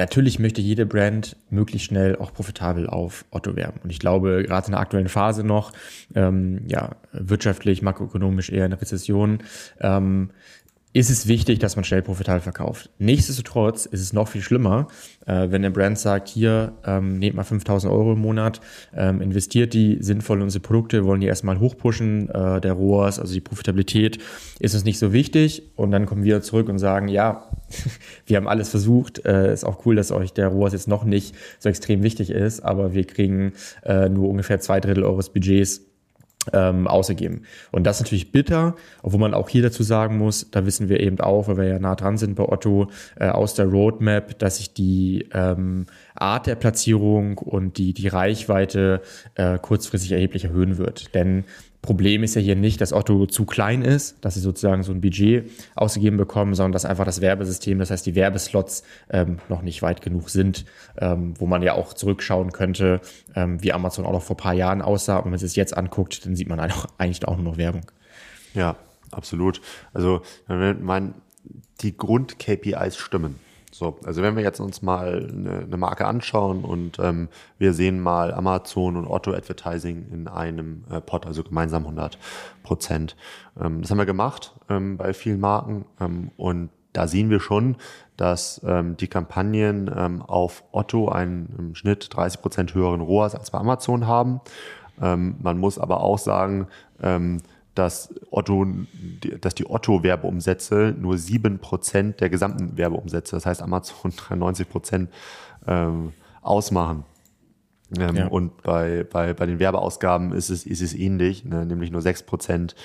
[0.00, 3.80] Natürlich möchte jede Brand möglichst schnell auch profitabel auf Otto werben.
[3.84, 5.72] Und ich glaube, gerade in der aktuellen Phase noch,
[6.14, 9.42] ähm, ja, wirtschaftlich, makroökonomisch eher eine Rezession,
[9.78, 10.30] ähm,
[10.92, 12.90] ist es wichtig, dass man schnell profitabel verkauft.
[12.98, 14.88] Nichtsdestotrotz ist es noch viel schlimmer,
[15.24, 18.60] äh, wenn eine Brand sagt, hier, ähm, nehmt mal 5000 Euro im Monat,
[18.96, 23.32] ähm, investiert die sinnvoll in unsere Produkte, wollen die erstmal hochpushen, äh, der ROAS, also
[23.32, 24.18] die Profitabilität,
[24.58, 27.48] ist uns nicht so wichtig und dann kommen wir zurück und sagen, ja,
[28.26, 31.36] wir haben alles versucht, äh, ist auch cool, dass euch der ROAS jetzt noch nicht
[31.60, 33.52] so extrem wichtig ist, aber wir kriegen
[33.84, 35.82] äh, nur ungefähr zwei Drittel eures Budgets
[36.52, 37.42] ähm, ausgegeben.
[37.70, 41.00] Und das ist natürlich bitter, obwohl man auch hier dazu sagen muss, da wissen wir
[41.00, 44.56] eben auch, weil wir ja nah dran sind bei Otto, äh, aus der Roadmap, dass
[44.56, 49.02] sich die ähm, Art der Platzierung und die, die Reichweite
[49.34, 51.14] äh, kurzfristig erheblich erhöhen wird.
[51.14, 51.44] Denn
[51.82, 55.00] Problem ist ja hier nicht, dass Otto zu klein ist, dass sie sozusagen so ein
[55.00, 59.80] Budget ausgegeben bekommen, sondern dass einfach das Werbesystem, das heißt die Werbeslots ähm, noch nicht
[59.80, 60.66] weit genug sind,
[60.98, 63.00] ähm, wo man ja auch zurückschauen könnte,
[63.34, 65.16] ähm, wie Amazon auch noch vor paar Jahren aussah.
[65.16, 67.86] Und wenn man das jetzt anguckt, dann sieht man eigentlich auch nur noch Werbung.
[68.52, 68.76] Ja,
[69.10, 69.62] absolut.
[69.94, 71.14] Also mein,
[71.80, 73.38] die Grund-KPIs stimmen.
[73.72, 77.28] So, also wenn wir jetzt uns mal eine, eine Marke anschauen und ähm,
[77.58, 82.18] wir sehen mal Amazon und Otto Advertising in einem äh, Pod, also gemeinsam 100
[82.64, 83.16] Prozent.
[83.60, 87.76] Ähm, das haben wir gemacht ähm, bei vielen Marken ähm, und da sehen wir schon,
[88.16, 93.52] dass ähm, die Kampagnen ähm, auf Otto einen im Schnitt 30 Prozent höheren ROAS als
[93.52, 94.40] bei Amazon haben.
[95.02, 96.66] Man muss aber auch sagen,
[97.74, 98.66] dass Otto,
[99.40, 105.10] dass die Otto-Werbeumsätze nur sieben Prozent der gesamten Werbeumsätze, das heißt Amazon 93 Prozent
[105.66, 107.04] ähm, ausmachen.
[107.98, 108.26] Ähm, ja.
[108.28, 111.66] Und bei, bei, bei den Werbeausgaben ist es, ist es ähnlich, ne?
[111.66, 112.76] nämlich nur sechs Prozent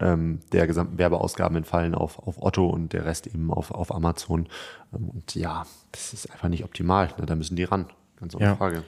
[0.00, 4.48] ähm, der gesamten Werbeausgaben entfallen auf, auf Otto und der Rest eben auf, auf Amazon.
[4.94, 7.08] Ähm, und ja, das ist einfach nicht optimal.
[7.18, 7.26] Ne?
[7.26, 7.86] Da müssen die ran,
[8.18, 8.56] ganz ohne ja.
[8.56, 8.84] Frage.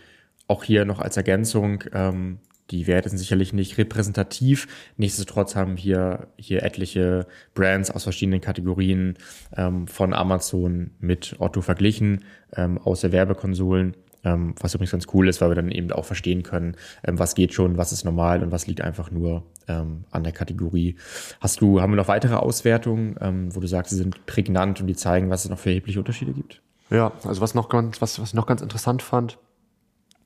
[0.48, 2.38] Auch hier noch als Ergänzung, ähm,
[2.70, 4.66] die Werte sind sicherlich nicht repräsentativ.
[4.96, 9.16] Nichtsdestotrotz haben wir hier etliche Brands aus verschiedenen Kategorien
[9.56, 12.24] ähm, von Amazon mit Otto verglichen,
[12.54, 13.94] ähm, aus der Werbekonsolen
[14.26, 17.34] ähm, was übrigens ganz cool ist, weil wir dann eben auch verstehen können, ähm, was
[17.34, 20.96] geht schon, was ist normal und was liegt einfach nur ähm, an der Kategorie.
[21.40, 24.88] Hast du, haben wir noch weitere Auswertungen, ähm, wo du sagst, sie sind prägnant und
[24.88, 26.60] die zeigen, was es noch für erhebliche Unterschiede gibt?
[26.90, 29.38] Ja, also was noch ganz, was, was ich noch ganz interessant fand,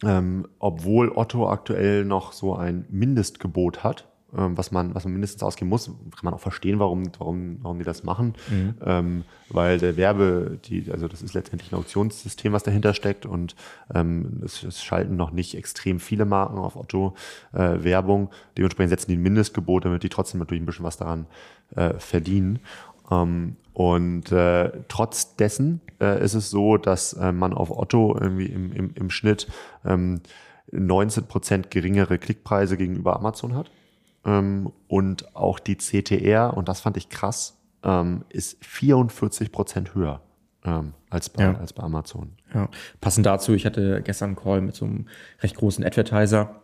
[0.05, 5.43] ähm, obwohl Otto aktuell noch so ein Mindestgebot hat, ähm, was man, was man mindestens
[5.43, 5.87] ausgeben muss.
[5.87, 8.35] Kann man auch verstehen, warum, warum, warum die das machen.
[8.49, 8.75] Mhm.
[8.85, 13.57] Ähm, weil der Werbe, die, also das ist letztendlich ein Auktionssystem, was dahinter steckt und
[13.93, 17.15] ähm, es, es schalten noch nicht extrem viele Marken auf Otto
[17.53, 18.31] äh, Werbung.
[18.57, 21.27] Dementsprechend setzen die ein Mindestgebot, damit die trotzdem natürlich ein bisschen was daran
[21.75, 22.61] äh, verdienen.
[23.11, 28.47] Ähm, und äh, trotz dessen äh, ist es so, dass äh, man auf Otto irgendwie
[28.47, 29.49] im, im, im Schnitt
[29.85, 30.21] ähm,
[30.73, 33.71] 19 Prozent geringere Klickpreise gegenüber Amazon hat.
[34.25, 40.21] Ähm, und auch die CTR, und das fand ich krass, ähm, ist 44 Prozent höher
[40.65, 41.55] ähm, als, bei, ja.
[41.55, 42.33] als bei Amazon.
[42.55, 42.69] Ja.
[43.01, 45.07] Passend dazu, ich hatte gestern einen Call mit so einem
[45.41, 46.60] recht großen Advertiser,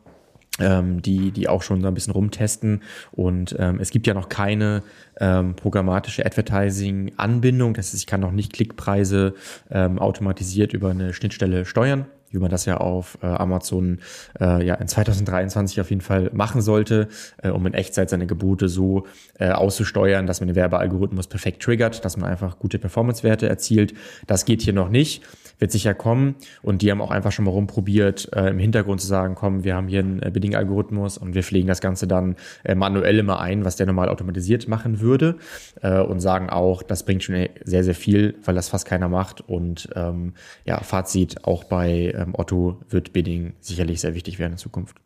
[0.61, 2.83] ähm, die, die auch schon so ein bisschen rumtesten.
[3.13, 4.83] Und ähm, es gibt ja noch keine
[5.21, 7.75] ähm, programmatische Advertising-Anbindung.
[7.75, 9.35] Das heißt, ich kann noch nicht Klickpreise
[9.71, 14.01] ähm, automatisiert über eine Schnittstelle steuern wie man das ja auf äh, Amazon
[14.41, 17.09] äh, ja in 2023 auf jeden Fall machen sollte,
[17.43, 19.07] äh, um in Echtzeit seine Gebote so
[19.39, 23.95] äh, auszusteuern, dass man den Werbealgorithmus perfekt triggert, dass man einfach gute Performance-Werte erzielt.
[24.27, 25.23] Das geht hier noch nicht
[25.59, 26.37] wird sicher kommen.
[26.63, 29.75] Und die haben auch einfach schon mal rumprobiert, äh, im Hintergrund zu sagen, komm, wir
[29.75, 33.65] haben hier einen äh, Bidding-Algorithmus und wir pflegen das Ganze dann äh, manuell immer ein,
[33.65, 35.37] was der normal automatisiert machen würde.
[35.83, 39.41] Äh, und sagen auch, das bringt schon sehr, sehr viel, weil das fast keiner macht.
[39.41, 44.59] Und ähm, ja, Fazit, auch bei ähm, Otto wird Bidding sicherlich sehr wichtig werden in
[44.59, 44.97] Zukunft.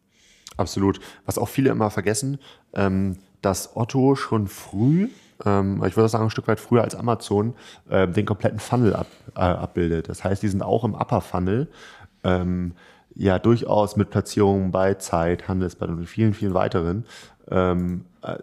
[0.56, 1.00] Absolut.
[1.24, 2.38] Was auch viele immer vergessen,
[2.74, 5.08] ähm, dass Otto schon früh
[5.44, 7.54] ähm, ich würde sagen, ein Stück weit früher als Amazon,
[7.88, 10.08] äh, den kompletten Funnel ab, äh, abbildet.
[10.08, 11.68] Das heißt, die sind auch im Upper Funnel.
[12.24, 12.72] Ähm,
[13.14, 17.04] ja, durchaus mit Platzierungen bei Zeit, Handelsblatt und vielen, vielen weiteren.
[17.50, 18.36] Ähm, äh,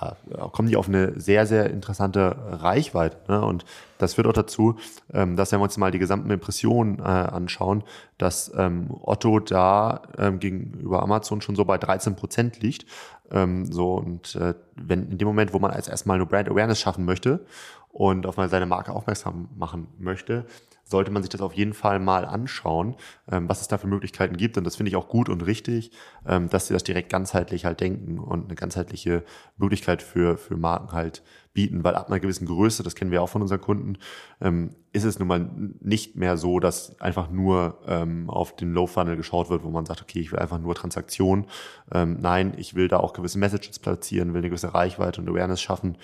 [0.00, 0.16] ja,
[0.48, 3.18] kommen die auf eine sehr, sehr interessante Reichweite.
[3.28, 3.44] Ne?
[3.44, 3.64] Und
[3.98, 4.76] das führt auch dazu,
[5.12, 7.84] ähm, dass wenn wir uns mal die gesamten Impressionen äh, anschauen,
[8.18, 12.86] dass ähm, Otto da ähm, gegenüber Amazon schon so bei 13 Prozent liegt.
[13.30, 16.80] Ähm, so und äh, wenn in dem Moment, wo man als erstmal eine Brand Awareness
[16.80, 17.44] schaffen möchte
[17.90, 20.46] und auf mal seine Marke aufmerksam machen möchte,
[20.90, 22.96] sollte man sich das auf jeden Fall mal anschauen,
[23.30, 24.58] ähm, was es da für Möglichkeiten gibt.
[24.58, 25.92] Und das finde ich auch gut und richtig,
[26.26, 29.24] ähm, dass sie das direkt ganzheitlich halt denken und eine ganzheitliche
[29.56, 31.22] Möglichkeit für, für Marken halt
[31.52, 33.98] bieten, weil ab einer gewissen Größe, das kennen wir auch von unseren Kunden,
[34.40, 35.50] ähm, ist es nun mal
[35.80, 39.86] nicht mehr so, dass einfach nur ähm, auf den Low Funnel geschaut wird, wo man
[39.86, 41.46] sagt, okay, ich will einfach nur Transaktionen.
[41.92, 45.60] Ähm, nein, ich will da auch gewisse Messages platzieren, will eine gewisse Reichweite und Awareness
[45.60, 45.98] schaffen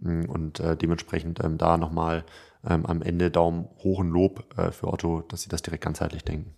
[0.00, 2.24] mm, und äh, dementsprechend ähm, da nochmal
[2.68, 6.24] ähm, am Ende Daumen hoch und Lob äh, für Otto, dass sie das direkt ganzheitlich
[6.24, 6.54] denken.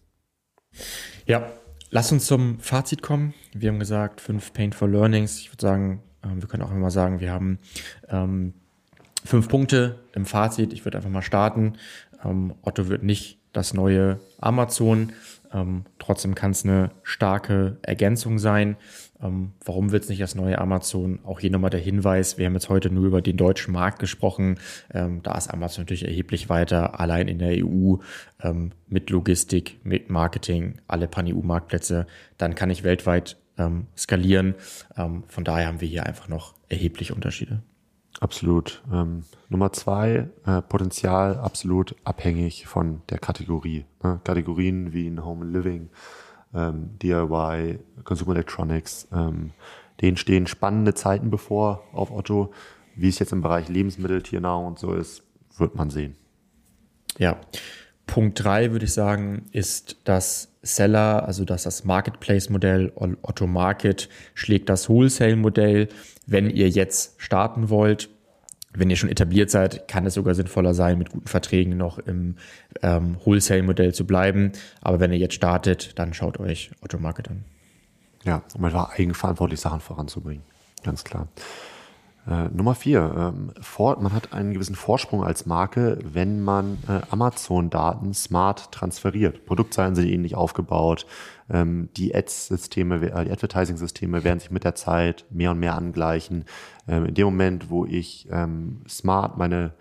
[1.27, 1.53] Ja,
[1.91, 3.35] lass uns zum Fazit kommen.
[3.53, 5.41] Wir haben gesagt, fünf Painful Learnings.
[5.41, 7.59] Ich würde sagen, ähm, wir können auch immer sagen, wir haben
[8.09, 8.55] ähm,
[9.25, 10.73] fünf Punkte im Fazit.
[10.73, 11.75] Ich würde einfach mal starten.
[12.25, 15.13] Ähm, Otto wird nicht das neue Amazon.
[15.53, 18.77] Ähm, trotzdem kann es eine starke Ergänzung sein.
[19.23, 21.21] Ähm, warum wird es nicht das neue Amazon?
[21.25, 24.59] Auch hier nochmal der Hinweis, wir haben jetzt heute nur über den deutschen Markt gesprochen.
[24.93, 27.97] Ähm, da ist Amazon natürlich erheblich weiter, allein in der EU
[28.43, 32.07] ähm, mit Logistik, mit Marketing, alle Pan-EU-Marktplätze.
[32.39, 34.55] Dann kann ich weltweit ähm, skalieren.
[34.97, 37.63] Ähm, von daher haben wir hier einfach noch erhebliche Unterschiede.
[38.23, 38.85] Absolut.
[38.93, 43.85] Ähm, Nummer zwei, äh, Potenzial absolut abhängig von der Kategorie.
[44.01, 44.21] Ne?
[44.23, 45.91] Kategorien wie in Home and Living,
[46.55, 49.51] ähm, DIY, Consumer Electronics, ähm,
[50.01, 52.53] denen stehen spannende Zeiten bevor auf Otto.
[52.95, 55.25] Wie es jetzt im Bereich Lebensmittel, Tiernahrung und so ist,
[55.57, 56.15] wird man sehen.
[57.19, 57.41] Ja.
[58.07, 64.69] Punkt drei würde ich sagen, ist das Seller, also dass das Marketplace-Modell Otto Market schlägt
[64.69, 65.89] das Wholesale-Modell.
[66.27, 68.09] Wenn ihr jetzt starten wollt,
[68.75, 72.37] wenn ihr schon etabliert seid, kann es sogar sinnvoller sein, mit guten Verträgen noch im
[72.83, 74.53] ähm, Wholesale-Modell zu bleiben.
[74.81, 77.45] Aber wenn ihr jetzt startet, dann schaut euch Otto Market an.
[78.25, 80.45] Ja, um einfach eigenverantwortlich Sachen voranzubringen.
[80.85, 81.29] Ganz klar.
[82.27, 87.01] Äh, Nummer vier, ähm, vor, man hat einen gewissen Vorsprung als Marke, wenn man äh,
[87.11, 89.45] Amazon-Daten smart transferiert.
[89.45, 91.07] Produktseiten sind ähnlich aufgebaut.
[91.51, 96.45] Ähm, die Ads-Systeme, äh, die Advertising-Systeme werden sich mit der Zeit mehr und mehr angleichen.
[96.87, 99.73] Ähm, in dem Moment, wo ich ähm, smart meine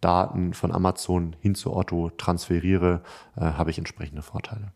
[0.00, 3.02] Daten von Amazon hin zu Otto transferiere,
[3.36, 4.72] äh, habe ich entsprechende Vorteile.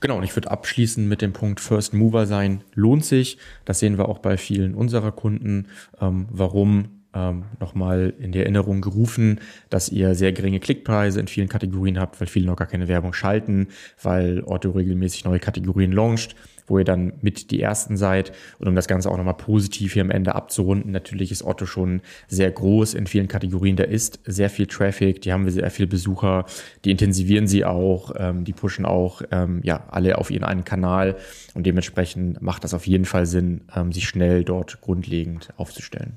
[0.00, 3.38] Genau, und ich würde abschließen mit dem Punkt First Mover sein lohnt sich.
[3.64, 5.68] Das sehen wir auch bei vielen unserer Kunden.
[6.00, 11.48] Ähm, warum ähm, nochmal in die Erinnerung gerufen, dass ihr sehr geringe Klickpreise in vielen
[11.48, 13.68] Kategorien habt, weil viele noch gar keine Werbung schalten,
[14.02, 16.34] weil Otto regelmäßig neue Kategorien launcht,
[16.72, 18.32] wo ihr dann mit die Ersten seid.
[18.58, 22.00] Und um das Ganze auch nochmal positiv hier am Ende abzurunden, natürlich ist Otto schon
[22.28, 23.76] sehr groß in vielen Kategorien.
[23.76, 26.46] Da ist sehr viel Traffic, die haben wir sehr viele Besucher,
[26.84, 31.16] die intensivieren sie auch, ähm, die pushen auch ähm, ja alle auf ihren einen Kanal
[31.54, 36.14] und dementsprechend macht das auf jeden Fall Sinn, ähm, sich schnell dort grundlegend aufzustellen.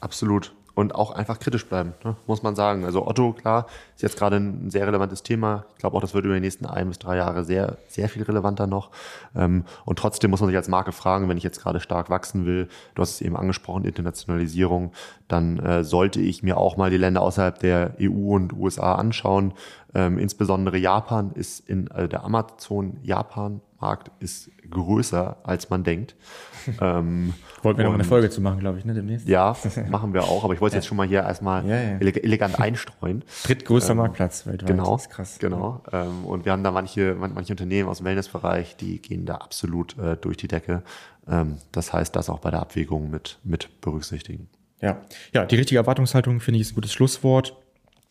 [0.00, 0.52] Absolut.
[0.74, 2.16] Und auch einfach kritisch bleiben, ne?
[2.26, 2.84] muss man sagen.
[2.84, 5.66] Also Otto, klar, ist jetzt gerade ein sehr relevantes Thema.
[5.74, 8.24] Ich glaube auch, das wird über die nächsten ein bis drei Jahre sehr, sehr viel
[8.24, 8.90] relevanter noch.
[9.36, 12.44] Ähm, und trotzdem muss man sich als Marke fragen, wenn ich jetzt gerade stark wachsen
[12.44, 14.90] will, du hast es eben angesprochen, Internationalisierung,
[15.28, 19.54] dann äh, sollte ich mir auch mal die Länder außerhalb der EU und USA anschauen.
[19.94, 26.16] Ähm, insbesondere Japan ist in äh, der Amazon Japan Markt ist größer, als man denkt.
[26.80, 29.28] ähm, Wollten wir noch eine Folge zu machen, glaube ich, ne, demnächst?
[29.28, 29.54] Ja,
[29.90, 31.98] machen wir auch, aber ich wollte es jetzt schon mal hier erstmal ja, ja.
[31.98, 33.24] elegant einstreuen.
[33.44, 34.68] Drittgrößter ähm, Marktplatz weltweit.
[34.68, 35.38] Genau, krass.
[35.38, 35.82] Genau.
[35.92, 39.98] Ähm, und wir haben da manche, manche Unternehmen aus dem Wellnessbereich, die gehen da absolut
[39.98, 40.82] äh, durch die Decke.
[41.28, 44.48] Ähm, das heißt, das auch bei der Abwägung mit, mit berücksichtigen.
[44.80, 45.00] Ja.
[45.32, 47.56] ja, die richtige Erwartungshaltung finde ich ist ein gutes Schlusswort.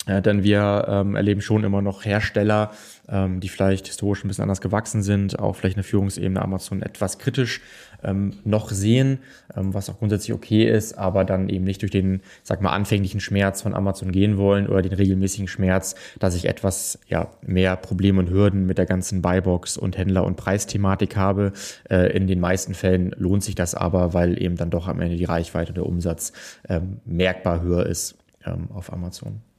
[0.07, 2.71] Ja, denn wir ähm, erleben schon immer noch Hersteller,
[3.07, 7.19] ähm, die vielleicht historisch ein bisschen anders gewachsen sind, auch vielleicht eine Führungsebene Amazon etwas
[7.19, 7.61] kritisch
[8.03, 9.19] ähm, noch sehen,
[9.55, 13.21] ähm, was auch grundsätzlich okay ist, aber dann eben nicht durch den, sag mal, anfänglichen
[13.21, 18.19] Schmerz von Amazon gehen wollen oder den regelmäßigen Schmerz, dass ich etwas ja, mehr Probleme
[18.19, 21.53] und Hürden mit der ganzen Buybox und Händler- und Preisthematik habe.
[21.89, 25.15] Äh, in den meisten Fällen lohnt sich das aber, weil eben dann doch am Ende
[25.15, 26.33] die Reichweite der Umsatz
[26.67, 29.52] ähm, merkbar höher ist ähm, auf Amazon.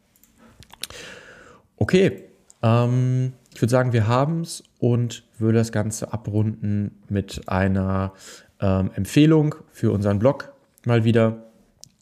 [1.77, 2.25] Okay,
[2.63, 8.13] ähm, ich würde sagen, wir haben es und würde das Ganze abrunden mit einer
[8.61, 10.53] ähm, Empfehlung für unseren Blog
[10.85, 11.43] mal wieder.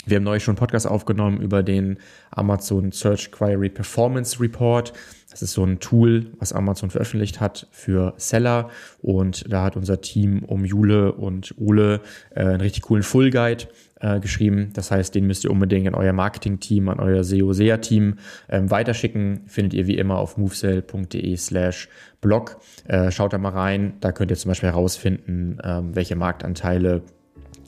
[0.05, 1.99] Wir haben neulich schon einen Podcast aufgenommen über den
[2.33, 4.93] Amazon Search Query Performance Report.
[5.31, 8.69] Das ist so ein Tool, was Amazon veröffentlicht hat für Seller.
[9.01, 12.01] Und da hat unser Team um Jule und Ole
[12.35, 13.69] äh, einen richtig coolen Full Guide
[14.01, 14.71] äh, geschrieben.
[14.75, 19.43] Das heißt, den müsst ihr unbedingt an euer Marketing-Team, an euer SEO-SEA-Team ähm, weiterschicken.
[19.47, 21.89] Findet ihr wie immer auf movesell.de slash
[22.21, 22.61] blog.
[22.89, 23.95] Äh, schaut da mal rein.
[24.01, 27.03] Da könnt ihr zum Beispiel herausfinden, ähm, welche Marktanteile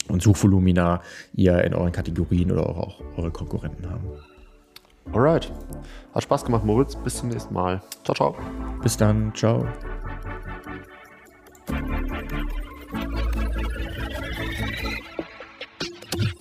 [0.07, 1.01] und Suchvolumina
[1.33, 4.07] ihr in euren Kategorien oder auch eure Konkurrenten haben.
[5.13, 5.51] Alright.
[6.13, 6.95] Hat Spaß gemacht, Moritz.
[6.95, 7.81] Bis zum nächsten Mal.
[8.03, 8.35] Ciao, ciao.
[8.81, 9.33] Bis dann.
[9.35, 9.67] Ciao.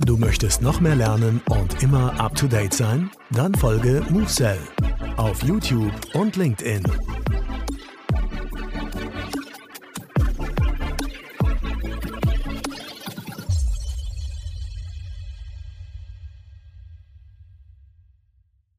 [0.05, 3.11] Du möchtest noch mehr lernen und immer up to date sein?
[3.31, 4.59] Dann folge MoveSell
[5.17, 6.85] auf YouTube und LinkedIn.